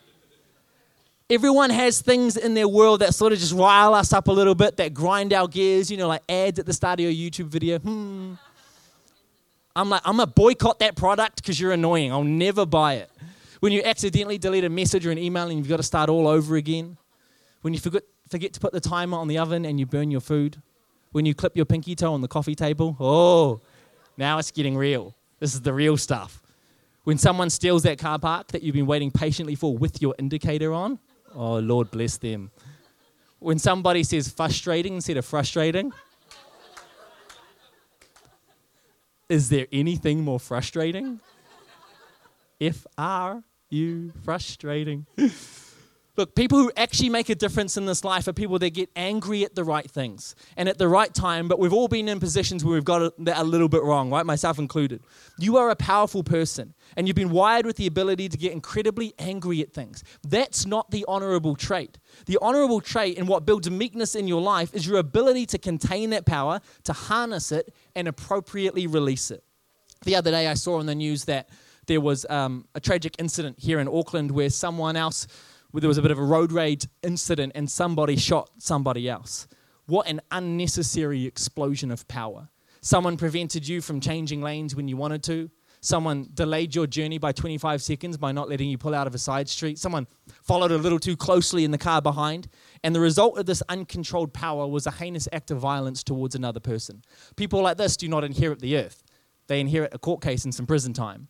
Everyone 1.30 1.70
has 1.70 2.02
things 2.02 2.36
in 2.36 2.56
their 2.56 2.68
world 2.68 3.02
that 3.02 3.14
sort 3.14 3.34
of 3.34 3.40
just 3.40 3.54
rile 3.54 3.94
us 3.94 4.14
up 4.14 4.28
a 4.28 4.32
little 4.32 4.56
bit, 4.56 4.78
that 4.78 4.96
grind 4.96 5.32
our 5.32 5.48
gears, 5.48 5.92
you 5.92 5.98
know, 5.98 6.08
like 6.08 6.24
ads 6.28 6.58
at 6.58 6.66
the 6.66 6.74
start 6.74 7.00
of 7.00 7.06
your 7.06 7.12
YouTube 7.12 7.48
video. 7.48 7.78
Hmm. 7.78 8.34
I'm 9.76 9.90
like, 9.90 10.02
I'm 10.06 10.18
gonna 10.18 10.26
boycott 10.26 10.80
that 10.80 10.96
product 10.96 11.36
because 11.36 11.60
you're 11.60 11.72
annoying. 11.72 12.12
I'll 12.12 12.24
never 12.24 12.66
buy 12.66 12.96
it. 12.96 13.12
When 13.60 13.72
you 13.72 13.84
accidentally 13.84 14.40
delete 14.40 14.64
a 14.64 14.70
message 14.70 15.06
or 15.06 15.12
an 15.12 15.20
email 15.20 15.48
and 15.50 15.60
you've 15.60 15.70
got 15.70 15.78
to 15.78 15.84
start 15.84 16.10
all 16.10 16.28
over 16.28 16.56
again. 16.56 16.98
When 17.62 17.74
you 17.74 17.80
forget, 17.80 18.04
forget 18.28 18.54
to 18.54 18.60
put 18.60 18.74
the 18.74 18.80
timer 18.80 19.18
on 19.18 19.28
the 19.28 19.38
oven 19.38 19.66
and 19.66 19.80
you 19.80 19.86
burn 19.86 20.10
your 20.10 20.22
food. 20.22 20.62
When 21.12 21.26
you 21.26 21.36
clip 21.36 21.56
your 21.56 21.66
pinky 21.66 21.96
toe 21.96 22.14
on 22.14 22.22
the 22.22 22.28
coffee 22.28 22.56
table. 22.56 22.96
Oh, 23.00 23.62
now 24.16 24.40
it's 24.40 24.52
getting 24.52 24.78
real. 24.78 25.16
This 25.40 25.54
is 25.54 25.62
the 25.62 25.74
real 25.74 25.98
stuff. 25.98 26.42
When 27.08 27.18
someone 27.18 27.50
steals 27.50 27.84
that 27.84 28.00
car 28.00 28.20
park 28.20 28.48
that 28.48 28.64
you've 28.64 28.76
been 28.76 28.86
waiting 28.86 29.12
patiently 29.12 29.56
for 29.56 29.78
with 29.78 30.02
your 30.02 30.14
indicator 30.20 30.74
on, 30.74 31.00
oh, 31.34 31.60
Lord 31.60 31.90
bless 31.90 32.18
them. 32.18 32.52
When 33.40 33.60
somebody 33.60 34.04
says 34.04 34.28
frustrating 34.28 34.96
instead 34.96 35.16
of 35.16 35.24
frustrating, 35.24 35.94
is 39.30 39.48
there 39.48 39.68
anything 39.72 40.22
more 40.22 40.38
frustrating? 40.38 41.22
F 42.60 42.86
R 42.98 43.42
U 43.70 44.12
frustrating. 44.26 45.06
Look, 46.18 46.34
people 46.34 46.58
who 46.58 46.72
actually 46.76 47.10
make 47.10 47.30
a 47.30 47.36
difference 47.36 47.78
in 47.78 47.86
this 47.86 48.04
life 48.04 48.28
are 48.28 48.34
people 48.34 48.58
that 48.58 48.72
get 48.72 48.90
angry 48.96 49.46
at 49.46 49.54
the 49.54 49.64
right 49.64 49.90
things 49.90 50.34
and 50.58 50.68
at 50.68 50.80
the 50.80 50.88
right 50.88 51.14
time, 51.14 51.48
but 51.48 51.60
we've 51.60 51.72
all 51.72 51.88
been 51.88 52.10
in 52.10 52.20
positions 52.20 52.66
where 52.66 52.74
we've 52.74 52.84
got 52.84 53.04
it 53.04 53.14
a 53.36 53.44
little 53.44 53.70
bit 53.70 53.84
wrong, 53.84 54.10
right? 54.10 54.26
Myself 54.26 54.58
included. 54.58 55.04
You 55.38 55.58
are 55.58 55.70
a 55.70 55.76
powerful 55.76 56.24
person 56.24 56.74
and 56.96 57.08
you've 57.08 57.16
been 57.16 57.30
wired 57.30 57.68
with 57.68 57.78
the 57.78 57.86
ability 57.86 58.30
to 58.30 58.38
get 58.38 58.52
incredibly 58.52 59.14
angry 59.20 59.62
at 59.62 59.72
things. 59.74 60.04
That's 60.28 60.66
not 60.66 60.90
the 60.90 61.06
honorable 61.08 61.56
trait. 61.56 62.00
The 62.26 62.40
honorable 62.42 62.82
trait 62.82 63.20
and 63.20 63.28
what 63.28 63.46
builds 63.46 63.70
meekness 63.70 64.16
in 64.16 64.28
your 64.28 64.42
life 64.42 64.74
is 64.74 64.88
your 64.88 64.98
ability 64.98 65.46
to 65.48 65.60
contain 65.60 66.10
that 66.10 66.26
power, 66.26 66.62
to 66.86 66.94
harness 66.94 67.52
it, 67.52 67.76
and 67.96 68.08
appropriately 68.08 68.88
release 68.88 69.30
it. 69.30 69.44
The 70.04 70.16
other 70.16 70.32
day, 70.32 70.48
I 70.48 70.56
saw 70.56 70.80
on 70.80 70.88
the 70.88 70.96
news 70.96 71.26
that 71.26 71.50
there 71.86 72.02
was 72.02 72.26
um, 72.30 72.66
a 72.76 72.80
tragic 72.80 73.16
incident 73.20 73.60
here 73.60 73.80
in 73.80 73.88
Auckland 73.88 74.32
where 74.32 74.50
someone 74.50 74.96
else 74.96 75.28
there 75.74 75.88
was 75.88 75.98
a 75.98 76.02
bit 76.02 76.12
of 76.12 76.20
a 76.20 76.24
road 76.24 76.52
rage 76.52 76.88
incident 77.04 77.52
and 77.56 77.70
somebody 77.70 78.16
shot 78.16 78.50
somebody 78.58 79.10
else. 79.10 79.48
What 79.86 80.08
an 80.08 80.22
unnecessary 80.32 81.26
explosion 81.26 81.92
of 81.92 82.08
power. 82.08 82.50
Someone 82.82 83.18
prevented 83.18 83.68
you 83.68 83.82
from 83.82 84.00
changing 84.00 84.42
lanes 84.42 84.76
when 84.76 84.88
you 84.88 84.98
wanted 84.98 85.24
to. 85.24 85.50
Someone 85.80 86.30
delayed 86.34 86.74
your 86.74 86.88
journey 86.88 87.18
by 87.18 87.32
25 87.32 87.82
seconds 87.82 88.18
by 88.18 88.32
not 88.32 88.50
letting 88.50 88.70
you 88.70 88.78
pull 88.78 88.96
out 88.96 89.08
of 89.08 89.14
a 89.14 89.18
side 89.18 89.48
street. 89.48 89.78
Someone 89.78 90.08
followed 90.42 90.72
a 90.72 90.78
little 90.78 91.00
too 91.00 91.16
closely 91.16 91.64
in 91.64 91.72
the 91.72 91.78
car 91.78 92.02
behind. 92.02 92.48
And 92.84 92.96
the 92.96 93.00
result 93.00 93.38
of 93.38 93.46
this 93.46 93.62
uncontrolled 93.70 94.34
power 94.34 94.68
was 94.68 94.88
a 94.88 94.92
heinous 94.92 95.28
act 95.32 95.52
of 95.52 95.60
violence 95.60 96.04
towards 96.04 96.36
another 96.36 96.60
person. 96.60 97.04
People 97.36 97.62
like 97.62 97.78
this 97.78 97.96
do 97.96 98.08
not 98.08 98.24
inherit 98.24 98.60
the 98.60 98.78
earth, 98.78 99.04
they 99.48 99.60
inherit 99.60 99.94
a 99.94 100.00
court 100.00 100.22
case 100.22 100.44
and 100.44 100.54
some 100.54 100.66
prison 100.66 100.94
time. 100.94 101.28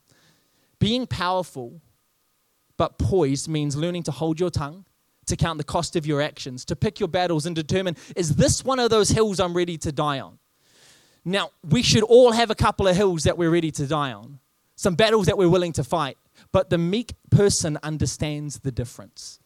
Being 0.80 1.07
powerful 1.07 1.81
but 2.77 2.97
poised 2.97 3.47
means 3.47 3.75
learning 3.75 4.03
to 4.03 4.12
hold 4.12 4.39
your 4.39 4.50
tongue, 4.50 4.85
to 5.25 5.35
count 5.35 5.57
the 5.57 5.63
cost 5.63 5.95
of 5.95 6.06
your 6.06 6.21
actions, 6.21 6.63
to 6.65 6.75
pick 6.75 7.00
your 7.00 7.09
battles 7.09 7.45
and 7.45 7.56
determine 7.56 7.95
is 8.15 8.35
this 8.35 8.63
one 8.63 8.79
of 8.79 8.89
those 8.89 9.09
hills 9.09 9.39
I'm 9.39 9.56
ready 9.56 9.77
to 9.79 9.91
die 9.91 10.19
on? 10.19 10.39
Now, 11.25 11.51
we 11.63 11.83
should 11.83 12.03
all 12.03 12.31
have 12.31 12.50
a 12.50 12.56
couple 12.56 12.88
of 12.88 12.95
hills 12.95 13.24
that 13.24 13.38
we're 13.38 13.50
ready 13.50 13.71
to 13.71 13.85
die 13.85 14.13
on, 14.13 14.39
some 14.75 14.95
battles 14.95 15.25
that 15.25 15.38
we're 15.38 15.50
willing 15.50 15.74
to 15.74 15.83
fight, 15.83 16.18
but 16.53 16.69
the 16.69 16.77
meek 16.77 17.15
person 17.29 17.77
understands 17.83 18.59
the 18.59 18.71
difference. 18.71 19.39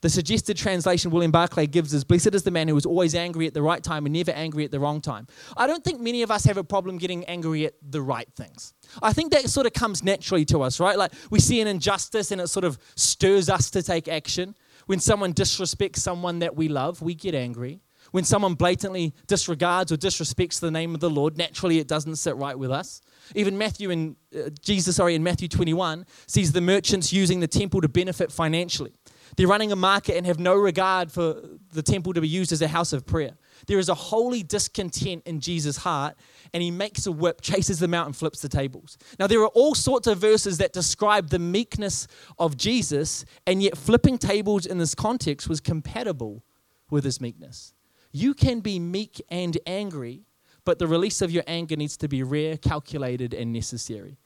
The 0.00 0.08
suggested 0.08 0.56
translation 0.56 1.10
William 1.10 1.30
Barclay 1.30 1.66
gives 1.66 1.92
is 1.92 2.04
Blessed 2.04 2.34
is 2.34 2.42
the 2.42 2.50
man 2.50 2.68
who 2.68 2.76
is 2.76 2.86
always 2.86 3.14
angry 3.14 3.46
at 3.46 3.54
the 3.54 3.62
right 3.62 3.82
time 3.82 4.06
and 4.06 4.12
never 4.14 4.30
angry 4.30 4.64
at 4.64 4.70
the 4.70 4.80
wrong 4.80 5.00
time. 5.00 5.26
I 5.56 5.66
don't 5.66 5.84
think 5.84 6.00
many 6.00 6.22
of 6.22 6.30
us 6.30 6.44
have 6.44 6.56
a 6.56 6.64
problem 6.64 6.98
getting 6.98 7.24
angry 7.24 7.66
at 7.66 7.74
the 7.82 8.00
right 8.02 8.28
things. 8.34 8.74
I 9.02 9.12
think 9.12 9.32
that 9.32 9.48
sort 9.50 9.66
of 9.66 9.72
comes 9.72 10.02
naturally 10.02 10.44
to 10.46 10.62
us, 10.62 10.80
right? 10.80 10.96
Like 10.96 11.12
we 11.30 11.40
see 11.40 11.60
an 11.60 11.68
injustice 11.68 12.30
and 12.30 12.40
it 12.40 12.48
sort 12.48 12.64
of 12.64 12.78
stirs 12.96 13.50
us 13.50 13.70
to 13.70 13.82
take 13.82 14.08
action. 14.08 14.54
When 14.86 15.00
someone 15.00 15.34
disrespects 15.34 15.98
someone 15.98 16.40
that 16.40 16.56
we 16.56 16.68
love, 16.68 17.02
we 17.02 17.14
get 17.14 17.34
angry. 17.34 17.80
When 18.12 18.24
someone 18.24 18.54
blatantly 18.54 19.14
disregards 19.26 19.92
or 19.92 19.96
disrespects 19.96 20.58
the 20.58 20.70
name 20.70 20.94
of 20.94 21.00
the 21.00 21.10
Lord, 21.10 21.38
naturally 21.38 21.78
it 21.78 21.86
doesn't 21.86 22.16
sit 22.16 22.34
right 22.36 22.58
with 22.58 22.70
us. 22.70 23.02
Even 23.34 23.56
Matthew 23.56 23.90
and 23.90 24.16
uh, 24.34 24.50
Jesus, 24.60 24.96
sorry, 24.96 25.14
in 25.14 25.22
Matthew 25.22 25.48
21 25.48 26.06
sees 26.26 26.52
the 26.52 26.60
merchants 26.60 27.12
using 27.12 27.40
the 27.40 27.46
temple 27.46 27.80
to 27.80 27.88
benefit 27.88 28.32
financially. 28.32 28.92
They're 29.36 29.46
running 29.46 29.72
a 29.72 29.76
market 29.76 30.16
and 30.16 30.26
have 30.26 30.38
no 30.38 30.54
regard 30.54 31.12
for 31.12 31.40
the 31.72 31.82
temple 31.82 32.12
to 32.14 32.20
be 32.20 32.28
used 32.28 32.52
as 32.52 32.62
a 32.62 32.68
house 32.68 32.92
of 32.92 33.06
prayer. 33.06 33.32
There 33.66 33.78
is 33.78 33.88
a 33.88 33.94
holy 33.94 34.42
discontent 34.42 35.22
in 35.26 35.40
Jesus' 35.40 35.78
heart, 35.78 36.16
and 36.52 36.62
he 36.62 36.70
makes 36.70 37.06
a 37.06 37.12
whip, 37.12 37.40
chases 37.40 37.78
them 37.78 37.94
out, 37.94 38.06
and 38.06 38.16
flips 38.16 38.42
the 38.42 38.48
tables. 38.48 38.98
Now, 39.18 39.26
there 39.26 39.40
are 39.40 39.48
all 39.48 39.74
sorts 39.74 40.06
of 40.06 40.18
verses 40.18 40.58
that 40.58 40.72
describe 40.72 41.28
the 41.28 41.38
meekness 41.38 42.08
of 42.38 42.56
Jesus, 42.56 43.24
and 43.46 43.62
yet 43.62 43.76
flipping 43.76 44.18
tables 44.18 44.66
in 44.66 44.78
this 44.78 44.94
context 44.94 45.48
was 45.48 45.60
compatible 45.60 46.42
with 46.90 47.04
his 47.04 47.20
meekness. 47.20 47.74
You 48.12 48.34
can 48.34 48.60
be 48.60 48.78
meek 48.78 49.22
and 49.28 49.56
angry, 49.66 50.24
but 50.64 50.78
the 50.78 50.86
release 50.86 51.22
of 51.22 51.30
your 51.30 51.44
anger 51.46 51.76
needs 51.76 51.96
to 51.98 52.08
be 52.08 52.22
rare, 52.22 52.56
calculated, 52.56 53.32
and 53.34 53.52
necessary. 53.52 54.18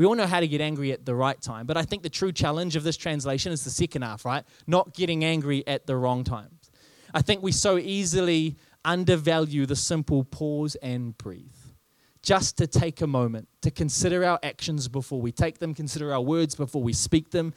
We 0.00 0.06
all 0.06 0.14
know 0.14 0.26
how 0.26 0.40
to 0.40 0.48
get 0.48 0.62
angry 0.62 0.92
at 0.92 1.04
the 1.04 1.14
right 1.14 1.38
time, 1.38 1.66
but 1.66 1.76
I 1.76 1.82
think 1.82 2.02
the 2.02 2.08
true 2.08 2.32
challenge 2.32 2.74
of 2.74 2.84
this 2.84 2.96
translation 2.96 3.52
is 3.52 3.64
the 3.64 3.70
second 3.70 4.00
half, 4.00 4.24
right? 4.24 4.44
Not 4.66 4.94
getting 4.94 5.26
angry 5.26 5.62
at 5.66 5.86
the 5.86 5.94
wrong 5.94 6.24
times. 6.24 6.70
I 7.12 7.20
think 7.20 7.42
we 7.42 7.52
so 7.52 7.76
easily 7.76 8.56
undervalue 8.82 9.66
the 9.66 9.76
simple 9.76 10.24
pause 10.24 10.74
and 10.76 11.18
breathe. 11.18 11.52
Just 12.22 12.56
to 12.56 12.66
take 12.66 13.02
a 13.02 13.06
moment 13.06 13.48
to 13.60 13.70
consider 13.70 14.24
our 14.24 14.38
actions 14.42 14.88
before 14.88 15.20
we 15.20 15.32
take 15.32 15.58
them, 15.58 15.74
consider 15.74 16.14
our 16.14 16.22
words 16.22 16.54
before 16.54 16.82
we 16.82 16.94
speak 16.94 17.30
them. 17.30 17.52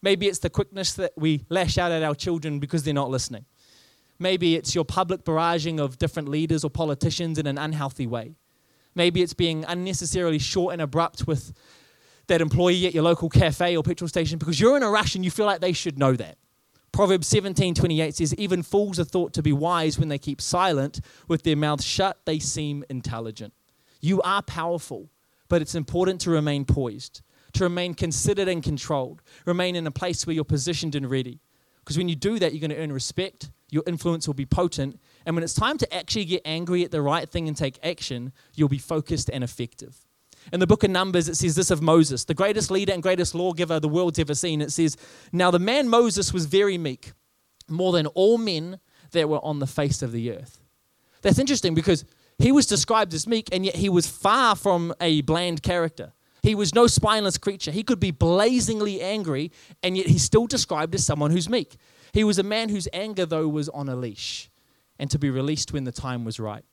Maybe 0.00 0.28
it's 0.28 0.38
the 0.38 0.48
quickness 0.48 0.94
that 0.94 1.12
we 1.18 1.44
lash 1.50 1.76
out 1.76 1.92
at 1.92 2.02
our 2.02 2.14
children 2.14 2.58
because 2.58 2.84
they're 2.84 2.94
not 2.94 3.10
listening. 3.10 3.44
Maybe 4.18 4.56
it's 4.56 4.74
your 4.74 4.86
public 4.86 5.26
barraging 5.26 5.78
of 5.78 5.98
different 5.98 6.28
leaders 6.28 6.64
or 6.64 6.70
politicians 6.70 7.36
in 7.36 7.46
an 7.46 7.58
unhealthy 7.58 8.06
way. 8.06 8.36
Maybe 8.94 9.20
it's 9.20 9.34
being 9.34 9.66
unnecessarily 9.66 10.38
short 10.38 10.72
and 10.72 10.80
abrupt 10.80 11.26
with 11.26 11.52
that 12.32 12.40
employee 12.40 12.86
at 12.86 12.94
your 12.94 13.02
local 13.02 13.28
cafe 13.28 13.76
or 13.76 13.82
petrol 13.82 14.08
station 14.08 14.38
because 14.38 14.58
you're 14.58 14.74
in 14.74 14.82
a 14.82 14.88
rush 14.88 15.14
and 15.14 15.22
you 15.22 15.30
feel 15.30 15.44
like 15.44 15.60
they 15.60 15.74
should 15.74 15.98
know 15.98 16.16
that. 16.16 16.38
Proverbs 16.90 17.26
17 17.26 17.74
28 17.74 18.14
says, 18.14 18.34
Even 18.36 18.62
fools 18.62 18.98
are 18.98 19.04
thought 19.04 19.34
to 19.34 19.42
be 19.42 19.52
wise 19.52 19.98
when 19.98 20.08
they 20.08 20.16
keep 20.16 20.40
silent. 20.40 21.00
With 21.28 21.42
their 21.42 21.56
mouths 21.56 21.84
shut, 21.84 22.20
they 22.24 22.38
seem 22.38 22.84
intelligent. 22.88 23.52
You 24.00 24.22
are 24.22 24.40
powerful, 24.40 25.10
but 25.48 25.60
it's 25.60 25.74
important 25.74 26.22
to 26.22 26.30
remain 26.30 26.64
poised, 26.64 27.20
to 27.52 27.64
remain 27.64 27.92
considered 27.92 28.48
and 28.48 28.62
controlled, 28.62 29.20
remain 29.44 29.76
in 29.76 29.86
a 29.86 29.90
place 29.90 30.26
where 30.26 30.32
you're 30.32 30.44
positioned 30.44 30.94
and 30.94 31.10
ready. 31.10 31.38
Because 31.80 31.98
when 31.98 32.08
you 32.08 32.16
do 32.16 32.38
that, 32.38 32.54
you're 32.54 32.60
going 32.60 32.70
to 32.70 32.82
earn 32.82 32.94
respect, 32.94 33.50
your 33.70 33.82
influence 33.86 34.26
will 34.26 34.34
be 34.34 34.46
potent, 34.46 34.98
and 35.26 35.36
when 35.36 35.44
it's 35.44 35.52
time 35.52 35.76
to 35.76 35.94
actually 35.94 36.24
get 36.24 36.40
angry 36.46 36.82
at 36.82 36.92
the 36.92 37.02
right 37.02 37.28
thing 37.28 37.46
and 37.46 37.56
take 37.56 37.78
action, 37.84 38.32
you'll 38.54 38.70
be 38.70 38.78
focused 38.78 39.28
and 39.30 39.44
effective. 39.44 40.06
In 40.52 40.60
the 40.60 40.66
book 40.66 40.84
of 40.84 40.90
Numbers, 40.90 41.28
it 41.28 41.36
says 41.36 41.54
this 41.54 41.70
of 41.70 41.82
Moses, 41.82 42.24
the 42.24 42.34
greatest 42.34 42.70
leader 42.70 42.92
and 42.92 43.02
greatest 43.02 43.34
lawgiver 43.34 43.78
the 43.78 43.88
world's 43.88 44.18
ever 44.18 44.34
seen. 44.34 44.60
It 44.60 44.72
says, 44.72 44.96
Now 45.32 45.50
the 45.50 45.58
man 45.58 45.88
Moses 45.88 46.32
was 46.32 46.46
very 46.46 46.78
meek, 46.78 47.12
more 47.68 47.92
than 47.92 48.06
all 48.08 48.38
men 48.38 48.80
that 49.12 49.28
were 49.28 49.44
on 49.44 49.58
the 49.58 49.66
face 49.66 50.02
of 50.02 50.12
the 50.12 50.32
earth. 50.32 50.60
That's 51.22 51.38
interesting 51.38 51.74
because 51.74 52.04
he 52.38 52.50
was 52.50 52.66
described 52.66 53.14
as 53.14 53.26
meek, 53.26 53.48
and 53.52 53.64
yet 53.64 53.76
he 53.76 53.88
was 53.88 54.06
far 54.06 54.56
from 54.56 54.92
a 55.00 55.20
bland 55.22 55.62
character. 55.62 56.12
He 56.42 56.56
was 56.56 56.74
no 56.74 56.88
spineless 56.88 57.38
creature. 57.38 57.70
He 57.70 57.84
could 57.84 58.00
be 58.00 58.10
blazingly 58.10 59.00
angry, 59.00 59.52
and 59.82 59.96
yet 59.96 60.06
he's 60.06 60.24
still 60.24 60.46
described 60.46 60.94
as 60.94 61.06
someone 61.06 61.30
who's 61.30 61.48
meek. 61.48 61.76
He 62.12 62.24
was 62.24 62.38
a 62.38 62.42
man 62.42 62.68
whose 62.68 62.88
anger, 62.92 63.24
though, 63.24 63.46
was 63.46 63.68
on 63.68 63.88
a 63.88 63.94
leash 63.94 64.50
and 64.98 65.10
to 65.10 65.18
be 65.18 65.30
released 65.30 65.72
when 65.72 65.84
the 65.84 65.92
time 65.92 66.24
was 66.24 66.40
right. 66.40 66.64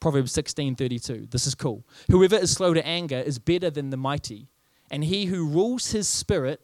Proverbs 0.00 0.32
16:32. 0.32 1.30
This 1.30 1.46
is 1.46 1.54
cool. 1.54 1.84
Whoever 2.10 2.36
is 2.36 2.50
slow 2.50 2.74
to 2.74 2.86
anger 2.86 3.18
is 3.18 3.38
better 3.38 3.70
than 3.70 3.90
the 3.90 3.96
mighty, 3.96 4.48
and 4.90 5.04
he 5.04 5.26
who 5.26 5.46
rules 5.46 5.92
his 5.92 6.08
spirit 6.08 6.60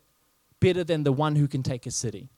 better 0.61 0.83
than 0.83 1.05
the 1.05 1.12
one 1.12 1.37
who 1.37 1.47
can 1.47 1.62
take 1.62 1.87
a 1.87 1.90
city. 1.90 2.31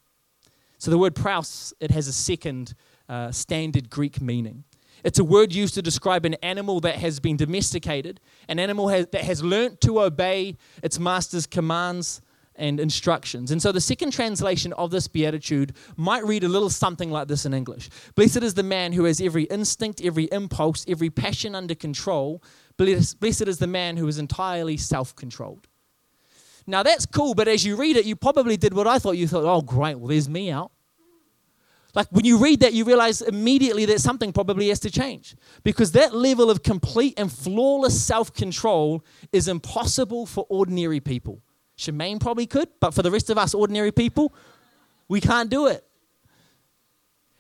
So 0.79 0.91
the 0.91 0.99
word 0.99 1.15
praus, 1.15 1.73
it 1.81 1.91
has 1.91 2.09
a 2.09 2.13
second 2.13 2.75
uh, 3.09 3.33
standard 3.33 3.91
Greek 3.91 4.21
meaning. 4.21 4.65
It's 5.05 5.19
a 5.19 5.25
word 5.25 5.55
used 5.55 5.75
to 5.75 5.83
describe 5.83 6.25
an 6.25 6.35
animal 6.35 6.81
that 6.81 6.97
has 6.97 7.21
been 7.21 7.37
domesticated, 7.37 8.21
an 8.49 8.59
animal 8.59 8.89
has, 8.89 9.07
that 9.13 9.23
has 9.23 9.43
learnt 9.43 9.81
to 9.83 10.01
obey 10.01 10.57
its 10.83 10.99
master's 10.99 11.47
commands 11.47 12.21
and 12.59 12.79
instructions. 12.79 13.51
And 13.51 13.63
so 13.63 13.73
the 13.73 13.81
second 13.81 14.13
translation 14.13 14.73
of 14.75 14.91
this 14.91 15.09
beatitude 15.09 15.75
might 15.97 16.25
read 16.25 16.45
a 16.45 16.49
little 16.49 16.71
something 16.71 17.11
like 17.11 17.29
this 17.29 17.47
in 17.47 17.55
English 17.55 17.89
Blessed 18.15 18.43
is 18.43 18.55
the 18.55 18.63
man 18.63 18.93
who 18.93 19.05
has 19.05 19.21
every 19.21 19.45
instinct, 19.45 20.01
every 20.05 20.25
impulse, 20.33 20.85
every 20.89 21.11
passion 21.11 21.55
under 21.55 21.75
control. 21.75 22.43
Blessed, 22.77 23.49
is 23.49 23.59
the 23.59 23.67
man 23.67 23.97
who 23.97 24.07
is 24.07 24.19
entirely 24.19 24.77
self 24.77 25.17
controlled. 25.17 25.67
Now 26.67 26.83
that's 26.83 27.07
cool, 27.07 27.35
but 27.35 27.49
as 27.49 27.65
you 27.65 27.77
read 27.77 27.97
it, 27.97 28.05
you 28.05 28.15
probably 28.15 28.57
did 28.57 28.75
what 28.75 28.87
I 28.87 28.99
thought. 28.99 29.13
You 29.17 29.27
thought, 29.27 29.45
oh, 29.45 29.63
great, 29.63 29.99
well, 29.99 30.09
there's 30.09 30.29
me 30.29 30.51
out. 30.51 30.71
Like 31.95 32.09
when 32.11 32.25
you 32.25 32.39
read 32.39 32.61
that, 32.61 32.75
you 32.75 32.85
realize 32.85 33.23
immediately 33.23 33.87
that 33.87 34.01
something 34.01 34.33
probably 34.33 34.69
has 34.69 34.79
to 34.81 34.91
change. 34.91 35.35
Because 35.65 35.93
that 35.93 36.15
level 36.15 36.51
of 36.51 36.63
complete 36.63 37.15
and 37.17 37.33
flawless 37.33 38.01
self 38.01 38.33
control 38.33 39.05
is 39.33 39.49
impossible 39.49 40.27
for 40.27 40.47
ordinary 40.49 41.01
people. 41.01 41.43
Shemaine 41.79 42.21
probably 42.21 42.47
could, 42.47 42.69
but 42.81 42.93
for 42.93 43.03
the 43.03 43.11
rest 43.11 43.31
of 43.31 43.39
us 43.39 43.55
ordinary 43.55 43.93
people, 43.93 44.35
we 45.09 45.21
can't 45.21 45.49
do 45.49 45.69
it. 45.69 45.85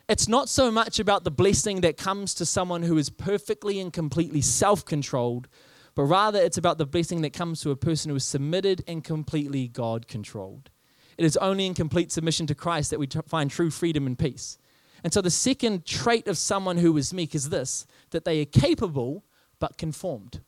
It's 0.09 0.28
not 0.28 0.49
so 0.49 0.71
much 0.71 1.00
about 1.00 1.25
the 1.25 1.30
blessing 1.30 1.83
that 1.83 1.99
comes 1.99 2.33
to 2.35 2.47
someone 2.47 2.83
who 2.83 2.97
is 2.97 3.11
perfectly 3.11 3.78
and 3.80 3.92
completely 3.92 4.40
self 4.40 4.85
controlled, 4.85 5.49
but 5.95 6.04
rather 6.04 6.40
it's 6.40 6.57
about 6.57 6.78
the 6.78 6.87
blessing 6.87 7.21
that 7.23 7.33
comes 7.33 7.61
to 7.62 7.73
a 7.73 7.76
person 7.76 8.11
who 8.11 8.16
is 8.16 8.25
submitted 8.25 8.83
and 8.87 9.04
completely 9.04 9.68
God 9.68 10.07
controlled. 10.07 10.71
It 11.18 11.25
is 11.25 11.37
only 11.38 11.66
in 11.66 11.75
complete 11.75 12.12
submission 12.12 12.47
to 12.47 12.54
Christ 12.54 12.90
that 12.90 13.00
we 13.00 13.09
find 13.26 13.50
true 13.50 13.71
freedom 13.71 14.07
and 14.07 14.16
peace. 14.16 14.57
And 15.02 15.12
so 15.12 15.21
the 15.21 15.30
second 15.30 15.85
trait 15.85 16.28
of 16.28 16.38
someone 16.38 16.78
who 16.78 16.97
is 16.97 17.12
meek 17.12 17.35
is 17.35 17.50
this 17.50 17.87
that 18.11 18.25
they 18.25 18.40
are 18.40 18.47
capable 18.47 19.25
but 19.59 19.76
conformed. 19.76 20.40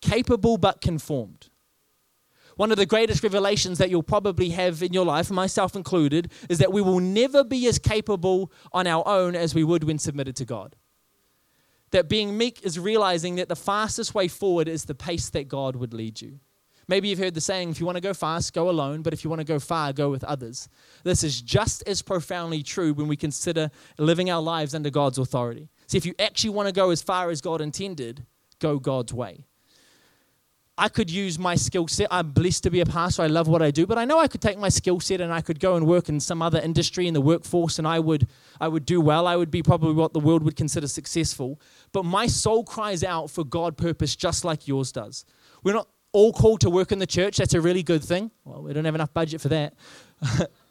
Capable 0.00 0.56
but 0.58 0.80
conformed. 0.80 1.48
One 2.58 2.72
of 2.72 2.76
the 2.76 2.86
greatest 2.86 3.22
revelations 3.22 3.78
that 3.78 3.88
you'll 3.88 4.02
probably 4.02 4.48
have 4.48 4.82
in 4.82 4.92
your 4.92 5.04
life, 5.04 5.30
myself 5.30 5.76
included, 5.76 6.32
is 6.48 6.58
that 6.58 6.72
we 6.72 6.82
will 6.82 6.98
never 6.98 7.44
be 7.44 7.68
as 7.68 7.78
capable 7.78 8.50
on 8.72 8.84
our 8.88 9.06
own 9.06 9.36
as 9.36 9.54
we 9.54 9.62
would 9.62 9.84
when 9.84 10.00
submitted 10.00 10.34
to 10.34 10.44
God. 10.44 10.74
That 11.92 12.08
being 12.08 12.36
meek 12.36 12.64
is 12.64 12.76
realizing 12.76 13.36
that 13.36 13.48
the 13.48 13.54
fastest 13.54 14.12
way 14.12 14.26
forward 14.26 14.66
is 14.66 14.86
the 14.86 14.94
pace 14.96 15.30
that 15.30 15.46
God 15.46 15.76
would 15.76 15.94
lead 15.94 16.20
you. 16.20 16.40
Maybe 16.88 17.06
you've 17.06 17.20
heard 17.20 17.34
the 17.34 17.40
saying, 17.40 17.70
if 17.70 17.78
you 17.78 17.86
want 17.86 17.94
to 17.94 18.02
go 18.02 18.12
fast, 18.12 18.52
go 18.52 18.68
alone, 18.68 19.02
but 19.02 19.12
if 19.12 19.22
you 19.22 19.30
want 19.30 19.38
to 19.38 19.44
go 19.44 19.60
far, 19.60 19.92
go 19.92 20.10
with 20.10 20.24
others. 20.24 20.68
This 21.04 21.22
is 21.22 21.40
just 21.40 21.86
as 21.86 22.02
profoundly 22.02 22.64
true 22.64 22.92
when 22.92 23.06
we 23.06 23.16
consider 23.16 23.70
living 23.98 24.30
our 24.30 24.42
lives 24.42 24.74
under 24.74 24.90
God's 24.90 25.18
authority. 25.18 25.68
See, 25.86 25.96
if 25.96 26.04
you 26.04 26.16
actually 26.18 26.50
want 26.50 26.66
to 26.66 26.72
go 26.72 26.90
as 26.90 27.02
far 27.02 27.30
as 27.30 27.40
God 27.40 27.60
intended, 27.60 28.26
go 28.58 28.80
God's 28.80 29.14
way. 29.14 29.44
I 30.78 30.88
could 30.88 31.10
use 31.10 31.40
my 31.40 31.56
skill 31.56 31.88
set. 31.88 32.06
I'm 32.10 32.30
blessed 32.30 32.62
to 32.62 32.70
be 32.70 32.80
a 32.80 32.86
pastor. 32.86 33.22
I 33.22 33.26
love 33.26 33.48
what 33.48 33.62
I 33.62 33.72
do, 33.72 33.84
but 33.84 33.98
I 33.98 34.04
know 34.04 34.20
I 34.20 34.28
could 34.28 34.40
take 34.40 34.58
my 34.58 34.68
skill 34.68 35.00
set 35.00 35.20
and 35.20 35.32
I 35.32 35.40
could 35.40 35.58
go 35.58 35.74
and 35.74 35.86
work 35.86 36.08
in 36.08 36.20
some 36.20 36.40
other 36.40 36.60
industry 36.60 37.08
in 37.08 37.14
the 37.14 37.20
workforce 37.20 37.80
and 37.80 37.88
I 37.88 37.98
would 37.98 38.28
I 38.60 38.68
would 38.68 38.86
do 38.86 39.00
well. 39.00 39.26
I 39.26 39.34
would 39.34 39.50
be 39.50 39.62
probably 39.62 39.94
what 39.94 40.12
the 40.12 40.20
world 40.20 40.44
would 40.44 40.54
consider 40.54 40.86
successful. 40.86 41.60
But 41.92 42.04
my 42.04 42.28
soul 42.28 42.62
cries 42.62 43.02
out 43.02 43.28
for 43.28 43.44
God 43.44 43.76
purpose 43.76 44.14
just 44.14 44.44
like 44.44 44.68
yours 44.68 44.92
does. 44.92 45.24
We're 45.64 45.74
not 45.74 45.88
all 46.12 46.32
called 46.32 46.60
to 46.60 46.70
work 46.70 46.92
in 46.92 47.00
the 47.00 47.06
church. 47.06 47.38
That's 47.38 47.54
a 47.54 47.60
really 47.60 47.82
good 47.82 48.04
thing. 48.04 48.30
Well, 48.44 48.62
we 48.62 48.72
don't 48.72 48.84
have 48.84 48.94
enough 48.94 49.12
budget 49.12 49.40
for 49.40 49.48
that. 49.48 49.74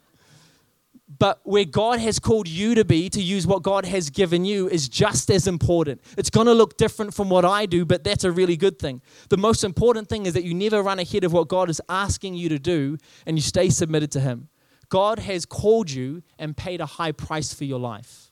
but 1.18 1.40
where 1.44 1.64
God 1.64 2.00
has 2.00 2.18
called 2.18 2.48
you 2.48 2.74
to 2.74 2.84
be, 2.84 3.08
to 3.10 3.22
use 3.22 3.46
what 3.46 3.62
God 3.62 3.86
has 3.86 4.10
given 4.10 4.44
you, 4.44 4.68
is 4.68 4.88
just 4.88 5.30
as 5.30 5.46
important. 5.46 6.02
It's 6.18 6.28
going 6.28 6.46
to 6.46 6.52
look 6.52 6.76
different 6.76 7.14
from 7.14 7.30
what 7.30 7.44
I 7.44 7.64
do, 7.64 7.86
but 7.86 8.04
that's 8.04 8.24
a 8.24 8.30
really 8.30 8.56
good 8.56 8.78
thing. 8.78 9.00
The 9.30 9.38
most 9.38 9.64
important 9.64 10.08
thing 10.08 10.26
is 10.26 10.34
that 10.34 10.44
you 10.44 10.52
never 10.52 10.82
run 10.82 10.98
ahead 10.98 11.24
of 11.24 11.32
what 11.32 11.48
God 11.48 11.70
is 11.70 11.80
asking 11.88 12.34
you 12.34 12.50
to 12.50 12.58
do 12.58 12.98
and 13.26 13.38
you 13.38 13.42
stay 13.42 13.70
submitted 13.70 14.10
to 14.12 14.20
Him. 14.20 14.48
God 14.90 15.18
has 15.20 15.46
called 15.46 15.90
you 15.90 16.22
and 16.38 16.56
paid 16.56 16.80
a 16.80 16.86
high 16.86 17.12
price 17.12 17.54
for 17.54 17.64
your 17.64 17.80
life. 17.80 18.30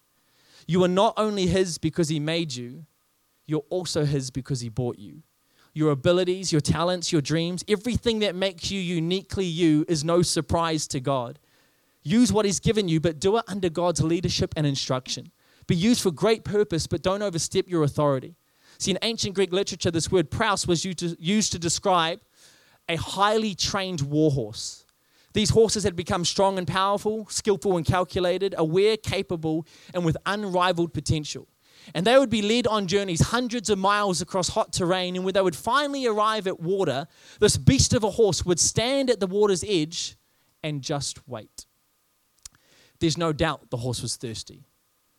You 0.66 0.85
are 0.85 0.88
not 0.88 1.14
only 1.16 1.47
His 1.47 1.78
because 1.78 2.09
He 2.09 2.21
made 2.21 2.54
you, 2.54 2.85
you're 3.47 3.64
also 3.71 4.04
His 4.04 4.30
because 4.30 4.61
He 4.61 4.68
bought 4.68 4.99
you 4.99 5.23
your 5.73 5.90
abilities, 5.90 6.52
your 6.52 6.61
talents, 6.62 7.12
your 7.12 7.21
dreams, 7.21 7.62
everything 7.68 8.21
that 8.21 8.35
makes 8.35 8.71
you 8.71 8.80
uniquely 8.80 9.45
you 9.45 9.85
is 9.88 10.02
no 10.02 10.23
surprise 10.23 10.88
to 10.88 10.99
God. 11.00 11.38
Use 12.06 12.32
what 12.32 12.44
He's 12.44 12.60
given 12.60 12.86
you, 12.86 13.00
but 13.00 13.18
do 13.18 13.36
it 13.36 13.44
under 13.48 13.68
God's 13.68 14.00
leadership 14.00 14.54
and 14.56 14.64
instruction. 14.64 15.32
Be 15.66 15.75
used 15.75 16.00
for 16.00 16.12
great 16.12 16.44
purpose, 16.44 16.86
but 16.86 17.02
don't 17.02 17.20
overstep 17.20 17.66
your 17.66 17.82
authority. 17.82 18.36
See, 18.78 18.92
in 18.92 18.98
ancient 19.02 19.34
Greek 19.34 19.52
literature, 19.52 19.90
this 19.90 20.08
word 20.08 20.30
praus 20.30 20.68
was 20.68 20.84
used 20.84 21.52
to, 21.52 21.58
describe 21.58 22.20
a 22.88 22.94
highly 22.94 23.56
trained 23.56 24.02
warhorse. 24.02 24.84
These 25.32 25.50
horses 25.50 25.82
had 25.82 25.96
become 25.96 26.25
strong 26.25 26.58
and 26.58 26.66
powerful, 26.68 27.26
skillful 27.28 27.76
and 27.76 27.84
calculated, 27.84 28.54
aware, 28.56 28.96
capable, 28.96 29.66
and 29.92 30.04
with 30.04 30.16
unrivaled 30.26 30.94
potential. 30.94 31.48
And 31.92 32.06
they 32.06 32.16
would 32.16 32.30
be 32.30 32.40
led 32.42 32.68
on 32.68 32.86
journeys 32.86 33.20
hundreds 33.20 33.68
of 33.68 33.78
miles 33.78 34.20
across 34.20 34.50
hot 34.50 34.72
terrain. 34.72 35.16
And 35.16 35.25
when 35.25 35.34
they 35.34 35.42
would 35.42 35.56
finally 35.56 36.06
arrive 36.06 36.46
at 36.46 36.60
water, 36.60 37.08
this 37.40 37.56
beast 37.56 37.92
of 37.94 38.04
a 38.04 38.10
horse 38.10 38.44
would 38.44 38.60
stand 38.60 39.10
at 39.10 39.18
the 39.18 39.26
water's 39.26 39.64
edge 39.66 40.16
and 40.62 40.82
just 40.82 41.26
wait. 41.28 41.65
There's 43.00 43.19
no 43.19 43.33
doubt 43.33 43.71
the 43.71 43.76
horse 43.79 44.03
was 44.03 44.17
thirsty. 44.17 44.67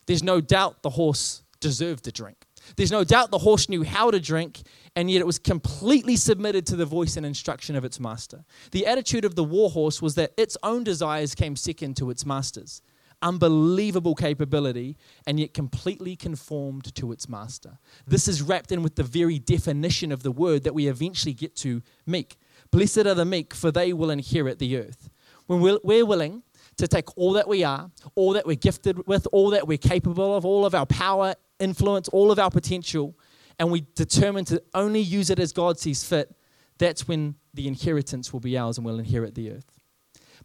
There's 0.06 0.24
no 0.24 0.42
doubt 0.42 0.84
the 0.84 0.92
horse 0.92 1.44
deserved 1.60 2.08
a 2.08 2.12
drink. 2.12 2.38
There's 2.76 2.92
no 2.92 3.04
doubt 3.04 3.32
the 3.32 3.38
horse 3.40 3.70
knew 3.70 3.84
how 3.84 4.12
to 4.12 4.20
drink, 4.20 4.62
and 4.96 5.10
yet 5.10 5.20
it 5.20 5.26
was 5.26 5.40
completely 5.40 6.16
submitted 6.16 6.66
to 6.68 6.76
the 6.76 6.86
voice 6.86 7.18
and 7.18 7.26
instruction 7.26 7.76
of 7.76 7.84
its 7.86 8.00
master. 8.00 8.46
The 8.72 8.86
attitude 8.86 9.26
of 9.26 9.36
the 9.36 9.44
war 9.44 9.70
horse 9.70 10.02
was 10.02 10.16
that 10.16 10.34
its 10.38 10.58
own 10.64 10.84
desires 10.84 11.36
came 11.36 11.56
second 11.56 11.98
to 11.98 12.10
its 12.10 12.26
master's 12.26 12.82
unbelievable 13.22 14.16
capability, 14.16 14.96
and 15.26 15.40
yet 15.40 15.54
completely 15.54 16.16
conformed 16.16 16.94
to 16.96 17.12
its 17.12 17.28
master. 17.28 17.80
This 18.06 18.28
is 18.28 18.42
wrapped 18.42 18.72
in 18.72 18.84
with 18.84 18.96
the 18.96 19.04
very 19.04 19.40
definition 19.40 20.12
of 20.12 20.24
the 20.24 20.32
word 20.32 20.64
that 20.64 20.76
we 20.76 20.88
eventually 20.88 21.34
get 21.34 21.56
to 21.58 21.82
meek. 22.06 22.38
Blessed 22.72 23.08
are 23.08 23.16
the 23.16 23.26
meek, 23.26 23.54
for 23.54 23.72
they 23.72 23.92
will 23.92 24.12
inherit 24.12 24.60
the 24.60 24.78
earth. 24.78 25.10
When 25.48 25.62
we're 25.62 26.06
willing 26.06 26.44
to 26.78 26.88
take 26.88 27.18
all 27.18 27.34
that 27.34 27.48
we 27.48 27.64
are, 27.64 27.90
all 28.16 28.34
that 28.34 28.46
we're 28.46 28.56
gifted 28.56 29.08
with, 29.08 29.28
all 29.32 29.50
that 29.52 29.68
we're 29.68 29.78
capable 29.78 30.36
of, 30.36 30.46
all 30.46 30.66
of 30.66 30.76
our 30.76 30.86
power, 30.86 31.36
influence, 31.60 32.08
all 32.10 32.32
of 32.32 32.40
our 32.40 32.52
potential, 32.52 33.18
and 33.60 33.72
we 33.72 33.86
determine 33.96 34.46
to 34.46 34.62
only 34.74 35.00
use 35.00 35.30
it 35.30 35.40
as 35.40 35.52
God 35.52 35.80
sees 35.80 36.04
fit, 36.04 36.36
that's 36.78 37.08
when 37.08 37.36
the 37.54 37.68
inheritance 37.68 38.32
will 38.32 38.40
be 38.40 38.58
ours 38.58 38.78
and 38.78 38.86
we'll 38.86 39.00
inherit 39.00 39.34
the 39.34 39.52
earth. 39.52 39.66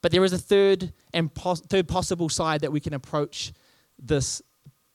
But 0.01 0.13
there 0.13 0.25
is 0.25 0.33
a 0.33 0.39
third 0.39 0.93
and 1.13 1.33
pos- 1.33 1.61
third 1.61 1.87
possible 1.87 2.31
side 2.31 2.63
that 2.63 2.73
we 2.73 2.81
can 2.81 2.95
approach 2.95 3.53
this 3.99 4.41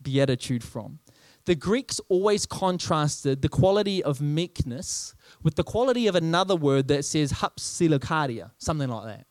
beatitude 0.01 0.63
from. 0.63 0.99
The 1.45 1.55
Greeks 1.55 2.01
always 2.09 2.45
contrasted 2.45 3.41
the 3.41 3.47
quality 3.47 4.03
of 4.03 4.19
meekness 4.19 5.13
with 5.43 5.55
the 5.55 5.63
quality 5.63 6.07
of 6.07 6.15
another 6.15 6.55
word 6.55 6.89
that 6.89 7.05
says 7.05 7.31
hapsilokaria, 7.31 8.51
something 8.57 8.89
like 8.89 9.05
that. 9.05 9.26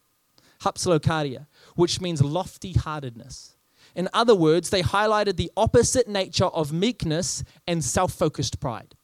Hapsilokaria, 0.66 1.46
which 1.76 2.00
means 2.00 2.20
lofty 2.20 2.72
heartedness. 2.72 3.56
In 3.94 4.08
other 4.12 4.34
words, 4.34 4.70
they 4.70 4.82
highlighted 4.82 5.36
the 5.36 5.50
opposite 5.56 6.08
nature 6.08 6.46
of 6.46 6.72
meekness 6.72 7.44
and 7.66 7.82
self 7.82 8.12
focused 8.12 8.60
pride. 8.60 8.94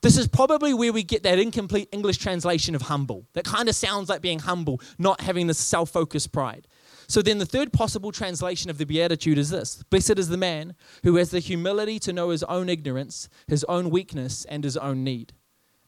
This 0.00 0.16
is 0.16 0.28
probably 0.28 0.74
where 0.74 0.92
we 0.92 1.02
get 1.02 1.22
that 1.24 1.38
incomplete 1.38 1.88
English 1.90 2.18
translation 2.18 2.74
of 2.74 2.82
humble. 2.82 3.26
That 3.32 3.44
kind 3.44 3.68
of 3.68 3.74
sounds 3.74 4.08
like 4.08 4.20
being 4.20 4.38
humble, 4.38 4.80
not 4.98 5.20
having 5.20 5.46
this 5.46 5.58
self 5.58 5.90
focused 5.90 6.32
pride. 6.32 6.68
So 7.08 7.22
then 7.22 7.38
the 7.38 7.46
third 7.46 7.72
possible 7.72 8.12
translation 8.12 8.70
of 8.70 8.76
the 8.78 8.84
Beatitude 8.84 9.38
is 9.38 9.50
this 9.50 9.82
Blessed 9.84 10.18
is 10.18 10.28
the 10.28 10.36
man 10.36 10.74
who 11.04 11.16
has 11.16 11.30
the 11.30 11.40
humility 11.40 11.98
to 12.00 12.12
know 12.12 12.30
his 12.30 12.44
own 12.44 12.68
ignorance, 12.68 13.28
his 13.46 13.64
own 13.64 13.90
weakness, 13.90 14.44
and 14.44 14.62
his 14.62 14.76
own 14.76 15.04
need. 15.04 15.32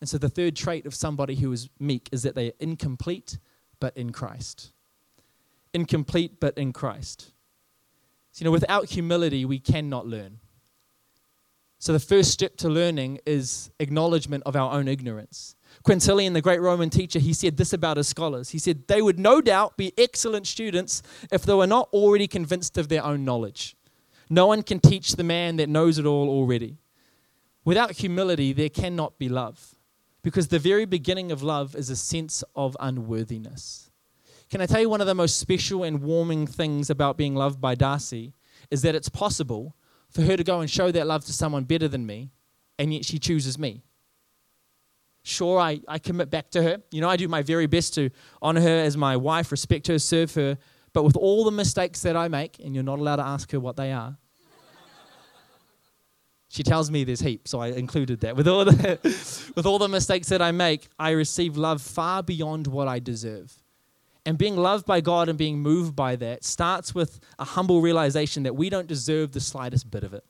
And 0.01 0.09
so 0.09 0.17
the 0.17 0.31
third 0.31 0.57
trait 0.57 0.87
of 0.87 0.95
somebody 0.95 1.37
who 1.37 1.53
is 1.53 1.69
meek 1.79 2.09
is 2.11 2.23
that 2.23 2.35
they 2.35 2.49
are 2.49 2.59
incomplete, 2.59 3.39
but 3.81 3.97
in 3.97 4.11
Christ. 4.13 4.73
Incomplete, 5.73 6.41
but 6.41 6.57
in 6.59 6.73
Christ. 6.73 7.33
So, 8.33 8.43
you 8.43 8.45
know, 8.45 8.53
without 8.53 8.91
humility, 8.91 9.45
we 9.45 9.59
cannot 9.59 10.07
learn. 10.07 10.39
So, 11.79 11.93
the 11.93 12.01
first 12.01 12.31
step 12.31 12.57
to 12.59 12.69
learning 12.69 13.21
is 13.25 13.71
acknowledgement 13.81 14.43
of 14.45 14.55
our 14.55 14.73
own 14.73 14.87
ignorance. 14.87 15.57
Quintilian, 15.83 16.35
the 16.35 16.43
great 16.43 16.61
Roman 16.61 16.91
teacher, 16.91 17.19
he 17.19 17.33
said 17.33 17.57
this 17.57 17.73
about 17.73 17.97
his 17.97 18.09
scholars. 18.09 18.51
He 18.51 18.59
said, 18.59 18.87
They 18.87 19.01
would 19.01 19.19
no 19.19 19.41
doubt 19.41 19.77
be 19.77 19.93
excellent 19.97 20.47
students 20.47 21.03
if 21.33 21.43
they 21.43 21.55
were 21.55 21.67
not 21.67 21.89
already 21.93 22.29
convinced 22.29 22.77
of 22.77 22.89
their 22.89 23.05
own 23.05 23.25
knowledge. 23.25 23.77
No 24.29 24.47
one 24.47 24.63
can 24.63 24.79
teach 24.79 25.17
the 25.17 25.25
man 25.25 25.57
that 25.57 25.69
knows 25.69 25.99
it 25.99 26.07
all 26.07 26.29
already. 26.29 26.79
Without 27.65 27.93
humility, 27.93 28.53
there 28.53 28.69
cannot 28.69 29.19
be 29.19 29.29
love, 29.29 29.75
because 30.23 30.49
the 30.49 30.59
very 30.59 30.85
beginning 30.85 31.33
of 31.33 31.43
love 31.43 31.75
is 31.75 31.91
a 31.91 31.97
sense 31.97 32.45
of 32.55 32.77
unworthiness. 32.81 33.90
Can 34.51 34.61
I 34.61 34.67
tell 34.67 34.81
you 34.81 34.89
one 34.89 35.01
of 35.01 35.07
the 35.07 35.15
most 35.15 35.39
special 35.39 35.85
and 35.85 36.03
warming 36.03 36.49
things 36.49 36.91
about 36.91 37.17
being 37.17 37.37
loved 37.37 37.61
by 37.61 37.77
Darcy 37.77 38.35
is 38.69 38.83
that 38.83 38.97
it's 38.97 39.09
possible 39.09 39.77
for 40.09 40.23
her 40.23 40.37
to 40.37 40.43
go 40.43 40.61
and 40.61 40.69
show 40.69 40.91
that 40.91 41.07
love 41.07 41.25
to 41.27 41.33
someone 41.33 41.63
better 41.63 41.87
than 41.87 42.05
me, 42.05 42.33
and 42.77 42.93
yet 42.93 43.05
she 43.05 43.21
chooses 43.21 43.59
me. 43.59 43.85
Sure, 45.23 45.61
I, 45.61 45.81
I 45.87 46.01
commit 46.01 46.31
back 46.31 46.51
to 46.51 46.63
her. 46.63 46.83
You 46.91 47.01
know, 47.01 47.09
I 47.09 47.17
do 47.17 47.29
my 47.29 47.43
very 47.43 47.67
best 47.67 47.95
to 47.95 48.11
honor 48.43 48.61
her 48.61 48.81
as 48.81 48.97
my 48.97 49.17
wife, 49.17 49.53
respect 49.53 49.87
her, 49.87 50.01
serve 50.01 50.35
her. 50.35 50.59
But 50.93 51.05
with 51.05 51.17
all 51.17 51.45
the 51.45 51.53
mistakes 51.53 52.03
that 52.03 52.17
I 52.17 52.27
make, 52.27 52.59
and 52.59 52.75
you're 52.75 52.83
not 52.83 52.99
allowed 52.99 53.17
to 53.17 53.27
ask 53.27 53.53
her 53.53 53.61
what 53.61 53.77
they 53.77 53.93
are, 53.93 54.17
she 56.49 56.65
tells 56.65 56.91
me 56.91 57.05
there's 57.05 57.21
heaps, 57.21 57.53
so 57.53 57.61
I 57.61 57.69
included 57.69 58.21
that. 58.23 58.35
With 58.35 58.49
all, 58.49 58.65
the, 58.65 58.99
with 59.55 59.67
all 59.67 59.79
the 59.79 59.89
mistakes 59.89 60.29
that 60.31 60.43
I 60.43 60.51
make, 60.51 60.89
I 60.99 61.11
receive 61.11 61.57
love 61.57 61.81
far 61.81 62.25
beyond 62.25 62.67
what 62.67 62.89
I 62.89 62.99
deserve. 62.99 63.55
And 64.27 64.37
being 64.37 64.57
loved 64.57 64.87
by 64.87 65.01
God 65.01 65.29
and 65.29 65.39
being 65.39 65.61
moved 65.61 65.97
by 65.97 66.17
that 66.17 66.45
starts 66.45 66.95
with 66.95 67.21
a 67.39 67.45
humble 67.45 67.81
realization 67.81 68.43
that 68.43 68.55
we 68.55 68.69
don't 68.69 68.87
deserve 68.87 69.33
the 69.33 69.41
slightest 69.41 69.91
bit 69.91 70.05
of 70.05 70.13
it. 70.13 70.25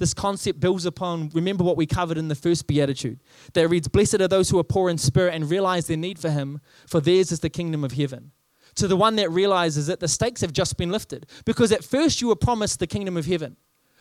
This 0.00 0.14
concept 0.14 0.60
builds 0.60 0.86
upon, 0.86 1.30
remember 1.34 1.62
what 1.62 1.76
we 1.76 1.86
covered 1.86 2.16
in 2.16 2.28
the 2.28 2.34
first 2.34 2.66
beatitude 2.66 3.20
that 3.52 3.68
reads, 3.68 3.86
Blessed 3.86 4.20
are 4.20 4.28
those 4.28 4.48
who 4.48 4.58
are 4.58 4.64
poor 4.64 4.88
in 4.88 4.96
spirit 4.96 5.34
and 5.34 5.48
realize 5.48 5.86
their 5.86 5.96
need 5.96 6.18
for 6.18 6.30
Him, 6.30 6.60
for 6.86 7.00
theirs 7.00 7.30
is 7.30 7.40
the 7.40 7.50
kingdom 7.50 7.84
of 7.84 7.92
heaven. 7.92 8.32
To 8.76 8.88
the 8.88 8.96
one 8.96 9.16
that 9.16 9.30
realizes 9.30 9.88
that 9.88 10.00
the 10.00 10.08
stakes 10.08 10.40
have 10.40 10.52
just 10.52 10.78
been 10.78 10.90
lifted. 10.90 11.26
Because 11.44 11.70
at 11.70 11.84
first 11.84 12.22
you 12.22 12.28
were 12.28 12.36
promised 12.36 12.78
the 12.78 12.86
kingdom 12.86 13.16
of 13.16 13.26
heaven. 13.26 13.56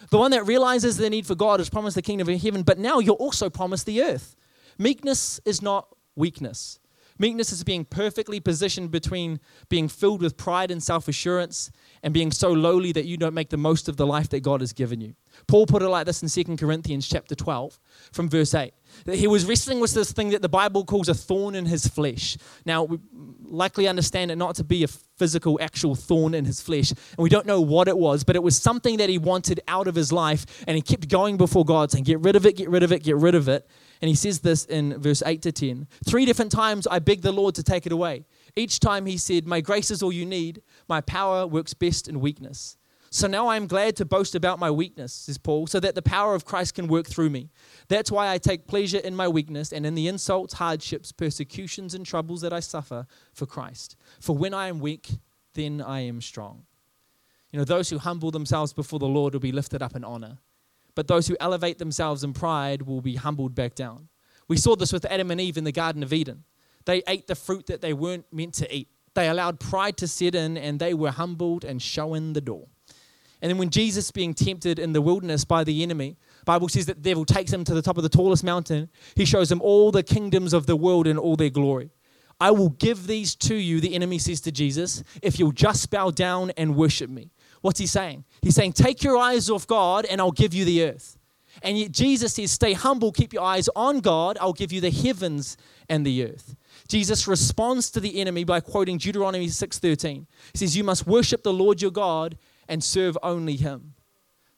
The 0.10 0.18
one 0.18 0.32
that 0.32 0.46
realizes 0.46 0.96
the 0.96 1.10
need 1.10 1.26
for 1.26 1.36
God 1.36 1.60
is 1.60 1.70
promised 1.70 1.96
the 1.96 2.02
kingdom 2.02 2.30
of 2.30 2.42
heaven, 2.42 2.64
but 2.64 2.80
now 2.80 3.00
you're 3.00 3.16
also 3.16 3.50
promised 3.50 3.86
the 3.86 4.02
earth. 4.02 4.36
Meekness 4.78 5.42
is 5.44 5.62
not 5.62 5.94
weakness. 6.16 6.80
Meekness 7.20 7.52
is 7.52 7.64
being 7.66 7.84
perfectly 7.84 8.40
positioned 8.40 8.92
between 8.92 9.42
being 9.68 9.90
filled 9.90 10.22
with 10.22 10.38
pride 10.38 10.72
and 10.72 10.82
self 10.82 11.08
assurance 11.08 11.70
and 12.02 12.14
being 12.14 12.32
so 12.32 12.52
lowly 12.52 12.94
that 12.94 13.06
you 13.06 13.18
don't 13.18 13.34
make 13.34 13.50
the 13.50 13.58
most 13.58 13.90
of 13.90 13.98
the 13.98 14.08
life 14.08 14.30
that 14.30 14.40
God 14.40 14.62
has 14.62 14.72
given 14.72 15.02
you. 15.02 15.16
Paul 15.48 15.66
put 15.68 15.82
it 15.82 15.90
like 15.90 16.06
this 16.06 16.24
in 16.24 16.30
2 16.30 16.56
Corinthians 16.56 17.08
chapter 17.08 17.36
12 17.36 17.80
from 18.12 18.30
verse 18.30 18.54
8 18.54 18.74
that 19.06 19.18
he 19.18 19.28
was 19.28 19.46
wrestling 19.46 19.80
with 19.80 19.94
this 19.94 20.12
thing 20.12 20.30
that 20.30 20.42
the 20.42 20.50
Bible 20.50 20.84
calls 20.84 21.10
a 21.10 21.14
thorn 21.14 21.56
in 21.56 21.66
his 21.66 21.88
flesh. 21.88 22.38
Now, 22.66 22.84
we 22.84 23.00
likely 23.44 23.88
understand 23.88 24.32
it 24.32 24.38
not 24.38 24.56
to 24.56 24.64
be 24.64 24.84
a 24.84 24.88
physical, 24.88 25.60
actual 25.62 25.96
thorn 25.96 26.34
in 26.34 26.46
his 26.46 26.62
flesh, 26.62 26.92
and 26.92 27.18
we 27.18 27.30
don't 27.30 27.46
know 27.46 27.62
what 27.62 27.88
it 27.88 27.98
was, 27.98 28.24
but 28.24 28.36
it 28.36 28.44
was 28.44 28.58
something 28.58 28.98
that 28.98 29.10
he 29.10 29.18
wanted 29.18 29.62
out 29.68 29.88
of 29.88 29.96
his 29.96 30.12
life, 30.12 30.46
and 30.68 30.76
he 30.76 30.82
kept 30.82 31.08
going 31.10 31.38
before 31.38 31.66
God 31.66 31.92
saying, 31.92 32.06
Get 32.06 32.20
rid 32.22 32.36
of 32.36 32.46
it, 32.46 32.56
get 32.56 32.70
rid 32.70 32.84
of 32.84 32.92
it, 32.92 33.04
get 33.04 33.18
rid 33.18 33.36
of 33.36 33.48
it. 33.48 33.68
And 34.02 34.08
he 34.08 34.16
says 34.16 34.40
this 34.40 34.66
in 34.66 35.00
verse 35.00 35.22
8 35.26 35.42
to 35.42 35.52
10. 35.52 35.88
Three 36.08 36.26
different 36.26 36.52
times 36.52 36.88
I 36.88 37.00
begged 37.00 37.24
the 37.24 37.32
Lord 37.32 37.56
to 37.56 37.64
take 37.64 37.86
it 37.86 37.92
away. 37.92 38.26
Each 38.56 38.80
time 38.80 39.06
he 39.06 39.18
said, 39.18 39.46
My 39.46 39.62
grace 39.62 39.92
is 39.92 40.02
all 40.02 40.12
you 40.12 40.26
need. 40.26 40.62
My 40.88 41.02
power 41.02 41.46
works 41.46 41.74
best 41.74 42.08
in 42.08 42.22
weakness. 42.22 42.78
So 43.12 43.28
now 43.28 43.48
I 43.48 43.56
am 43.56 43.66
glad 43.66 43.96
to 43.98 44.06
boast 44.06 44.36
about 44.36 44.60
my 44.60 44.70
weakness, 44.70 45.12
says 45.14 45.40
Paul, 45.40 45.66
so 45.66 45.80
that 45.80 45.96
the 45.96 46.02
power 46.02 46.36
of 46.36 46.46
Christ 46.46 46.76
can 46.76 46.88
work 46.88 47.08
through 47.08 47.32
me. 47.32 47.50
That's 47.88 48.12
why 48.12 48.32
I 48.32 48.38
take 48.38 48.68
pleasure 48.68 49.00
in 49.00 49.16
my 49.16 49.28
weakness 49.28 49.74
and 49.74 49.86
in 49.86 49.96
the 49.96 50.08
insults, 50.08 50.54
hardships, 50.54 51.12
persecutions, 51.12 51.96
and 51.96 52.06
troubles 52.06 52.42
that 52.42 52.54
I 52.54 52.60
suffer 52.60 53.08
for 53.34 53.48
Christ. 53.48 53.96
For 54.20 54.38
when 54.38 54.54
I 54.54 54.68
am 54.68 54.80
weak, 54.80 55.10
then 55.56 55.82
I 55.82 56.02
am 56.02 56.22
strong. 56.22 56.66
You 57.52 57.58
know, 57.58 57.66
those 57.66 57.90
who 57.90 57.98
humble 57.98 58.30
themselves 58.30 58.74
before 58.74 59.00
the 59.00 59.08
Lord 59.08 59.34
will 59.34 59.40
be 59.40 59.52
lifted 59.52 59.82
up 59.82 59.96
in 59.96 60.04
honor 60.04 60.38
but 60.96 61.08
those 61.08 61.28
who 61.28 61.38
elevate 61.40 61.78
themselves 61.78 62.24
in 62.24 62.34
pride 62.34 62.82
will 62.82 63.02
be 63.02 63.16
humbled 63.16 63.56
back 63.56 63.76
down. 63.76 64.10
We 64.48 64.58
saw 64.58 64.76
this 64.76 64.92
with 64.92 65.06
Adam 65.06 65.32
and 65.32 65.40
Eve 65.40 65.58
in 65.58 65.64
the 65.64 65.72
Garden 65.72 66.04
of 66.04 66.12
Eden. 66.12 66.44
They 66.86 67.04
ate 67.08 67.28
the 67.28 67.36
fruit 67.36 67.68
that 67.68 67.82
they 67.82 67.94
weren't 67.94 68.26
meant 68.32 68.56
to 68.56 68.76
eat. 68.76 68.90
They 69.14 69.30
allowed 69.30 69.60
pride 69.60 69.98
to 69.98 70.08
set 70.08 70.36
in 70.36 70.58
and 70.58 70.80
they 70.80 70.94
were 70.94 71.12
humbled 71.12 71.64
and 71.64 71.82
shown 71.82 72.34
the 72.34 72.42
door. 72.42 72.68
And 73.42 73.50
then 73.50 73.58
when 73.58 73.70
Jesus 73.70 74.12
being 74.12 74.34
tempted 74.34 74.80
in 74.80 74.92
the 74.92 75.02
wilderness 75.02 75.46
by 75.46 75.64
the 75.64 75.82
enemy, 75.82 76.18
Bible 76.46 76.68
says 76.68 76.88
that 76.88 77.04
the 77.04 77.10
devil 77.10 77.26
takes 77.26 77.54
him 77.54 77.64
to 77.64 77.74
the 77.74 77.82
top 77.82 77.98
of 77.98 78.04
the 78.04 78.10
tallest 78.10 78.44
mountain. 78.44 78.90
He 79.16 79.26
shows 79.26 79.52
him 79.52 79.62
all 79.62 79.92
the 79.92 80.04
kingdoms 80.04 80.54
of 80.54 80.66
the 80.66 80.76
world 80.76 81.08
in 81.08 81.18
all 81.18 81.36
their 81.36 81.50
glory. 81.50 81.92
I 82.42 82.52
will 82.52 82.70
give 82.70 83.08
these 83.08 83.36
to 83.36 83.56
you, 83.56 83.82
the 83.82 83.96
enemy 83.96 84.18
says 84.18 84.42
to 84.42 84.52
Jesus, 84.52 85.04
if 85.22 85.40
you'll 85.40 85.52
just 85.52 85.90
bow 85.90 86.10
down 86.12 86.52
and 86.52 86.76
worship 86.76 87.10
me. 87.10 87.32
What's 87.62 87.80
he 87.80 87.88
saying? 87.88 88.26
He's 88.42 88.56
saying, 88.56 88.74
Take 88.74 89.04
your 89.04 89.18
eyes 89.18 89.50
off 89.50 89.68
God 89.68 90.06
and 90.06 90.22
I'll 90.22 90.32
give 90.32 90.54
you 90.54 90.66
the 90.66 90.84
earth. 90.84 91.18
And 91.62 91.78
yet 91.78 91.92
Jesus 91.92 92.34
says, 92.34 92.52
Stay 92.52 92.74
humble, 92.74 93.12
keep 93.12 93.34
your 93.34 93.44
eyes 93.44 93.70
on 93.76 94.00
God, 94.00 94.38
I'll 94.40 94.54
give 94.54 94.72
you 94.72 94.82
the 94.82 94.92
heavens 94.92 95.58
and 95.90 96.06
the 96.06 96.26
earth. 96.26 96.56
Jesus 96.88 97.28
responds 97.28 97.92
to 97.92 98.00
the 98.00 98.20
enemy 98.22 98.44
by 98.44 98.60
quoting 98.60 98.98
Deuteronomy 98.98 99.48
6:13. 99.48 100.26
He 100.54 100.58
says, 100.58 100.78
You 100.78 100.84
must 100.84 101.06
worship 101.06 101.44
the 101.44 101.54
Lord 101.54 101.82
your 101.82 101.92
God 101.92 102.38
and 102.68 102.84
serve 102.84 103.18
only 103.24 103.56
him. 103.56 103.96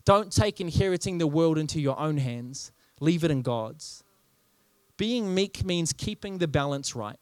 Don't 0.06 0.32
take 0.32 0.60
inheriting 0.60 1.18
the 1.18 1.28
world 1.28 1.58
into 1.58 1.80
your 1.80 2.00
own 2.00 2.18
hands, 2.18 2.72
leave 3.00 3.24
it 3.24 3.32
in 3.32 3.42
God's. 3.42 4.04
Being 4.98 5.34
meek 5.34 5.66
means 5.66 5.94
keeping 5.94 6.38
the 6.38 6.48
balance 6.48 6.96
right. 6.96 7.20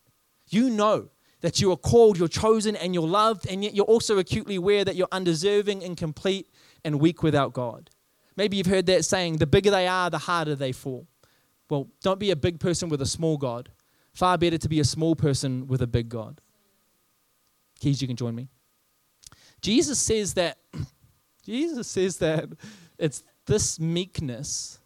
You 0.49 0.69
know 0.69 1.09
that 1.41 1.61
you 1.61 1.71
are 1.71 1.77
called, 1.77 2.17
you're 2.17 2.27
chosen, 2.27 2.75
and 2.75 2.93
you're 2.93 3.07
loved, 3.07 3.47
and 3.47 3.63
yet 3.63 3.73
you're 3.73 3.85
also 3.85 4.17
acutely 4.17 4.55
aware 4.55 4.83
that 4.83 4.95
you're 4.95 5.07
undeserving, 5.11 5.81
incomplete, 5.81 6.49
and 6.83 6.99
weak 6.99 7.23
without 7.23 7.53
God. 7.53 7.89
Maybe 8.35 8.57
you've 8.57 8.67
heard 8.67 8.85
that 8.87 9.05
saying 9.05 9.37
the 9.37 9.47
bigger 9.47 9.71
they 9.71 9.87
are, 9.87 10.09
the 10.09 10.17
harder 10.17 10.55
they 10.55 10.71
fall. 10.71 11.07
Well, 11.69 11.87
don't 12.01 12.19
be 12.19 12.31
a 12.31 12.35
big 12.35 12.59
person 12.59 12.89
with 12.89 13.01
a 13.01 13.05
small 13.05 13.37
God. 13.37 13.69
Far 14.13 14.37
better 14.37 14.57
to 14.57 14.69
be 14.69 14.79
a 14.79 14.85
small 14.85 15.15
person 15.15 15.67
with 15.67 15.81
a 15.81 15.87
big 15.87 16.09
God. 16.09 16.41
Keys, 17.79 18.01
you 18.01 18.07
can 18.07 18.17
join 18.17 18.35
me. 18.35 18.49
Jesus 19.61 19.99
says 19.99 20.33
that 20.33 20.57
Jesus 21.45 21.87
says 21.87 22.17
that 22.17 22.49
it's 22.97 23.23
this 23.45 23.79
meekness 23.79 24.79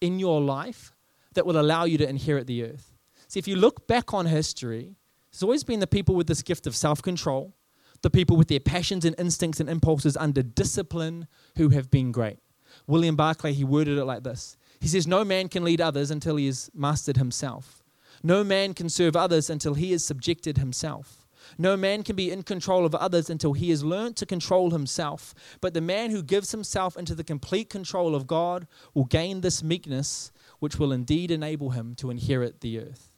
in 0.00 0.18
your 0.18 0.40
life 0.40 0.92
that 1.34 1.46
will 1.46 1.60
allow 1.60 1.84
you 1.84 1.98
to 1.98 2.08
inherit 2.08 2.46
the 2.46 2.64
earth. 2.64 2.92
See, 3.28 3.38
if 3.38 3.46
you 3.46 3.56
look 3.56 3.86
back 3.86 4.12
on 4.12 4.26
history, 4.26 4.96
there's 5.30 5.42
always 5.42 5.64
been 5.64 5.80
the 5.80 5.86
people 5.86 6.14
with 6.14 6.26
this 6.26 6.42
gift 6.42 6.66
of 6.66 6.74
self 6.74 7.02
control, 7.02 7.54
the 8.02 8.10
people 8.10 8.36
with 8.36 8.48
their 8.48 8.60
passions 8.60 9.04
and 9.04 9.14
instincts 9.18 9.60
and 9.60 9.68
impulses 9.68 10.16
under 10.16 10.42
discipline 10.42 11.26
who 11.56 11.68
have 11.70 11.90
been 11.90 12.12
great. 12.12 12.38
William 12.86 13.16
Barclay, 13.16 13.52
he 13.52 13.64
worded 13.64 13.98
it 13.98 14.04
like 14.04 14.22
this 14.22 14.56
He 14.80 14.88
says, 14.88 15.06
No 15.06 15.24
man 15.24 15.48
can 15.48 15.64
lead 15.64 15.80
others 15.80 16.10
until 16.10 16.36
he 16.36 16.46
has 16.46 16.70
mastered 16.74 17.16
himself. 17.16 17.82
No 18.22 18.44
man 18.44 18.74
can 18.74 18.88
serve 18.88 19.16
others 19.16 19.48
until 19.48 19.74
he 19.74 19.92
has 19.92 20.04
subjected 20.04 20.58
himself. 20.58 21.26
No 21.56 21.74
man 21.74 22.02
can 22.02 22.16
be 22.16 22.30
in 22.30 22.42
control 22.42 22.84
of 22.84 22.94
others 22.94 23.30
until 23.30 23.54
he 23.54 23.70
has 23.70 23.82
learned 23.82 24.16
to 24.16 24.26
control 24.26 24.70
himself. 24.70 25.34
But 25.62 25.72
the 25.72 25.80
man 25.80 26.10
who 26.10 26.22
gives 26.22 26.50
himself 26.52 26.98
into 26.98 27.14
the 27.14 27.24
complete 27.24 27.70
control 27.70 28.14
of 28.14 28.26
God 28.26 28.66
will 28.92 29.06
gain 29.06 29.40
this 29.40 29.62
meekness, 29.62 30.32
which 30.58 30.78
will 30.78 30.92
indeed 30.92 31.30
enable 31.30 31.70
him 31.70 31.94
to 31.94 32.10
inherit 32.10 32.60
the 32.60 32.78
earth 32.78 33.09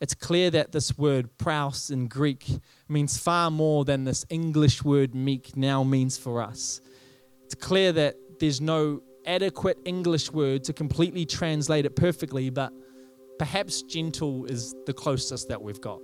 it's 0.00 0.14
clear 0.14 0.50
that 0.50 0.72
this 0.72 0.96
word 0.98 1.36
praus 1.38 1.90
in 1.90 2.08
Greek 2.08 2.46
means 2.88 3.16
far 3.16 3.50
more 3.50 3.84
than 3.84 4.04
this 4.04 4.24
English 4.28 4.84
word 4.84 5.14
meek 5.14 5.56
now 5.56 5.84
means 5.84 6.18
for 6.18 6.42
us. 6.42 6.80
It's 7.44 7.54
clear 7.54 7.92
that 7.92 8.16
there's 8.40 8.60
no 8.60 9.02
adequate 9.26 9.78
English 9.84 10.30
word 10.32 10.64
to 10.64 10.72
completely 10.72 11.24
translate 11.24 11.86
it 11.86 11.96
perfectly, 11.96 12.50
but 12.50 12.72
perhaps 13.38 13.82
gentle 13.82 14.44
is 14.46 14.74
the 14.86 14.92
closest 14.92 15.48
that 15.48 15.62
we've 15.62 15.80
got. 15.80 16.00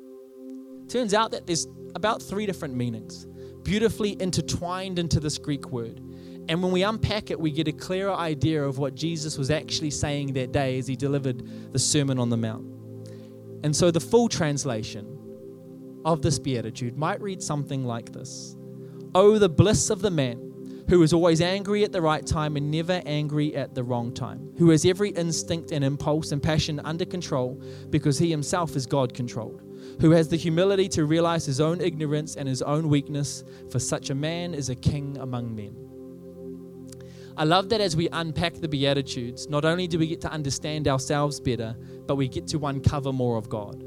Turns 0.88 1.14
out 1.14 1.30
that 1.32 1.46
there's 1.46 1.66
about 1.94 2.22
three 2.22 2.46
different 2.46 2.74
meanings, 2.74 3.26
beautifully 3.62 4.16
intertwined 4.20 4.98
into 4.98 5.20
this 5.20 5.38
Greek 5.38 5.70
word. 5.70 6.00
And 6.48 6.62
when 6.62 6.72
we 6.72 6.82
unpack 6.82 7.30
it, 7.30 7.38
we 7.38 7.50
get 7.50 7.68
a 7.68 7.72
clearer 7.72 8.14
idea 8.14 8.64
of 8.64 8.78
what 8.78 8.94
Jesus 8.94 9.38
was 9.38 9.50
actually 9.50 9.90
saying 9.90 10.32
that 10.32 10.52
day 10.52 10.78
as 10.78 10.86
he 10.86 10.96
delivered 10.96 11.72
the 11.72 11.78
Sermon 11.78 12.18
on 12.18 12.30
the 12.30 12.36
Mount. 12.36 12.79
And 13.62 13.74
so 13.74 13.90
the 13.90 14.00
full 14.00 14.28
translation 14.28 15.18
of 16.04 16.22
this 16.22 16.38
beatitude 16.38 16.96
might 16.96 17.20
read 17.20 17.42
something 17.42 17.84
like 17.84 18.12
this 18.12 18.56
Oh, 19.14 19.38
the 19.38 19.48
bliss 19.48 19.90
of 19.90 20.02
the 20.02 20.10
man 20.10 20.50
who 20.88 21.02
is 21.04 21.12
always 21.12 21.40
angry 21.40 21.84
at 21.84 21.92
the 21.92 22.00
right 22.00 22.26
time 22.26 22.56
and 22.56 22.68
never 22.68 23.00
angry 23.06 23.54
at 23.54 23.76
the 23.76 23.82
wrong 23.82 24.12
time, 24.12 24.52
who 24.58 24.70
has 24.70 24.84
every 24.84 25.10
instinct 25.10 25.70
and 25.70 25.84
impulse 25.84 26.32
and 26.32 26.42
passion 26.42 26.80
under 26.80 27.04
control 27.04 27.62
because 27.90 28.18
he 28.18 28.28
himself 28.28 28.74
is 28.74 28.86
God 28.86 29.14
controlled, 29.14 29.62
who 30.00 30.10
has 30.10 30.28
the 30.28 30.36
humility 30.36 30.88
to 30.90 31.04
realize 31.04 31.46
his 31.46 31.60
own 31.60 31.80
ignorance 31.80 32.34
and 32.34 32.48
his 32.48 32.60
own 32.62 32.88
weakness, 32.88 33.44
for 33.70 33.78
such 33.78 34.10
a 34.10 34.16
man 34.16 34.52
is 34.52 34.68
a 34.68 34.74
king 34.74 35.16
among 35.18 35.54
men. 35.54 35.89
I 37.40 37.44
love 37.44 37.70
that 37.70 37.80
as 37.80 37.96
we 37.96 38.06
unpack 38.12 38.52
the 38.52 38.68
Beatitudes, 38.68 39.48
not 39.48 39.64
only 39.64 39.86
do 39.86 39.98
we 39.98 40.06
get 40.06 40.20
to 40.20 40.30
understand 40.30 40.86
ourselves 40.86 41.40
better, 41.40 41.74
but 42.06 42.16
we 42.16 42.28
get 42.28 42.46
to 42.48 42.66
uncover 42.66 43.14
more 43.14 43.38
of 43.38 43.48
God. 43.48 43.82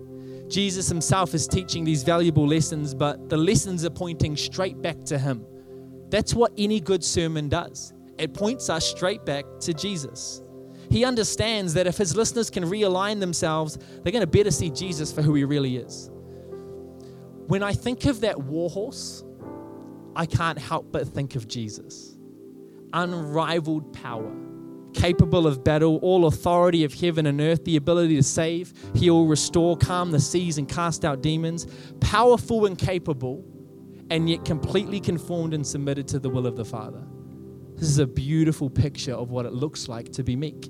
Jesus 0.50 0.90
himself 0.90 1.36
is 1.36 1.48
teaching 1.48 1.84
these 1.84 2.02
valuable 2.02 2.48
lessons, 2.48 2.96
but 2.96 3.30
the 3.30 3.38
lessons 3.38 3.86
are 3.86 3.92
pointing 3.92 4.36
straight 4.36 4.82
back 4.82 5.04
to 5.04 5.20
him. 5.20 5.46
That's 6.10 6.34
what 6.34 6.52
any 6.58 6.80
good 6.80 7.04
sermon 7.04 7.48
does. 7.48 7.94
It 8.18 8.34
points 8.34 8.72
us 8.72 8.90
straight 8.90 9.24
back 9.24 9.46
to 9.60 9.74
Jesus. 9.76 10.42
He 10.90 11.06
understands 11.06 11.76
that 11.76 11.86
if 11.86 11.96
his 11.96 12.16
listeners 12.16 12.50
can 12.50 12.64
realign 12.64 13.20
themselves, 13.20 13.78
they're 14.02 14.12
going 14.12 14.22
to 14.22 14.26
better 14.26 14.50
see 14.50 14.72
Jesus 14.72 15.12
for 15.12 15.22
who 15.22 15.36
he 15.36 15.44
really 15.44 15.78
is. 15.78 16.10
When 17.46 17.62
I 17.62 17.74
think 17.74 18.06
of 18.06 18.22
that 18.22 18.42
warhorse, 18.42 19.24
I 20.16 20.26
can't 20.26 20.58
help 20.58 20.92
but 20.92 21.08
think 21.08 21.36
of 21.36 21.48
Jesus. 21.48 22.13
Unrivaled 22.94 23.92
power, 23.94 24.32
capable 24.94 25.48
of 25.48 25.64
battle, 25.64 25.98
all 26.04 26.28
authority 26.28 26.84
of 26.84 26.94
heaven 26.94 27.26
and 27.26 27.42
earth, 27.42 27.66
the 27.66 27.76
ability 27.76 28.16
to 28.16 28.24
save, 28.24 28.72
heal, 28.96 29.26
restore, 29.26 29.76
calm 29.76 30.12
the 30.12 30.20
seas, 30.20 30.58
and 30.60 30.70
cast 30.70 31.04
out 31.04 31.22
demons, 31.22 31.66
powerful 32.00 32.66
and 32.66 32.78
capable, 32.78 33.44
and 34.12 34.30
yet 34.30 34.46
completely 34.46 35.00
conformed 35.00 35.54
and 35.54 35.66
submitted 35.66 36.08
to 36.08 36.20
the 36.20 36.30
will 36.30 36.46
of 36.46 36.56
the 36.56 36.66
Father. 36.66 37.04
This 37.76 37.90
is 37.90 37.98
a 37.98 38.08
beautiful 38.08 38.70
picture 38.70 39.14
of 39.14 39.32
what 39.32 39.46
it 39.46 39.54
looks 39.54 39.88
like 39.88 40.12
to 40.14 40.24
be 40.24 40.36
meek. 40.36 40.70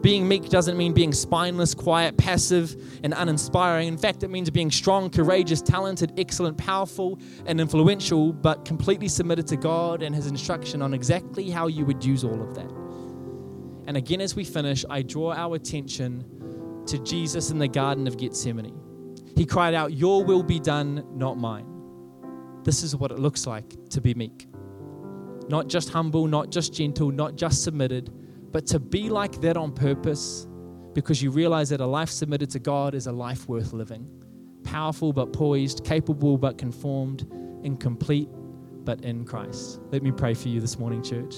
Being 0.00 0.28
meek 0.28 0.48
doesn't 0.48 0.76
mean 0.76 0.92
being 0.92 1.12
spineless, 1.12 1.74
quiet, 1.74 2.16
passive, 2.16 3.00
and 3.02 3.12
uninspiring. 3.16 3.88
In 3.88 3.98
fact, 3.98 4.22
it 4.22 4.28
means 4.28 4.48
being 4.48 4.70
strong, 4.70 5.10
courageous, 5.10 5.60
talented, 5.60 6.12
excellent, 6.18 6.56
powerful, 6.56 7.18
and 7.46 7.60
influential, 7.60 8.32
but 8.32 8.64
completely 8.64 9.08
submitted 9.08 9.48
to 9.48 9.56
God 9.56 10.02
and 10.02 10.14
His 10.14 10.28
instruction 10.28 10.82
on 10.82 10.94
exactly 10.94 11.50
how 11.50 11.66
you 11.66 11.84
would 11.84 12.04
use 12.04 12.22
all 12.22 12.40
of 12.40 12.54
that. 12.54 12.70
And 13.88 13.96
again, 13.96 14.20
as 14.20 14.36
we 14.36 14.44
finish, 14.44 14.84
I 14.88 15.02
draw 15.02 15.32
our 15.32 15.56
attention 15.56 16.24
to 16.86 16.98
Jesus 16.98 17.50
in 17.50 17.58
the 17.58 17.68
Garden 17.68 18.06
of 18.06 18.16
Gethsemane. 18.18 18.78
He 19.34 19.44
cried 19.44 19.74
out, 19.74 19.94
Your 19.94 20.24
will 20.24 20.44
be 20.44 20.60
done, 20.60 21.04
not 21.12 21.38
mine. 21.38 21.66
This 22.62 22.84
is 22.84 22.94
what 22.94 23.10
it 23.10 23.18
looks 23.18 23.46
like 23.46 23.74
to 23.90 24.00
be 24.00 24.14
meek. 24.14 24.46
Not 25.48 25.68
just 25.68 25.88
humble, 25.88 26.26
not 26.26 26.50
just 26.50 26.72
gentle, 26.72 27.10
not 27.10 27.34
just 27.34 27.64
submitted 27.64 28.12
but 28.52 28.66
to 28.68 28.78
be 28.78 29.08
like 29.08 29.40
that 29.40 29.56
on 29.56 29.72
purpose 29.72 30.46
because 30.94 31.22
you 31.22 31.30
realize 31.30 31.68
that 31.70 31.80
a 31.80 31.86
life 31.86 32.10
submitted 32.10 32.50
to 32.50 32.58
God 32.58 32.94
is 32.94 33.06
a 33.06 33.12
life 33.12 33.48
worth 33.48 33.72
living. 33.72 34.08
Powerful 34.64 35.12
but 35.12 35.32
poised, 35.32 35.84
capable 35.84 36.38
but 36.38 36.58
conformed, 36.58 37.30
incomplete 37.62 38.28
but 38.84 39.02
in 39.04 39.24
Christ. 39.24 39.80
Let 39.90 40.02
me 40.02 40.12
pray 40.12 40.34
for 40.34 40.48
you 40.48 40.60
this 40.60 40.78
morning, 40.78 41.02
church. 41.02 41.34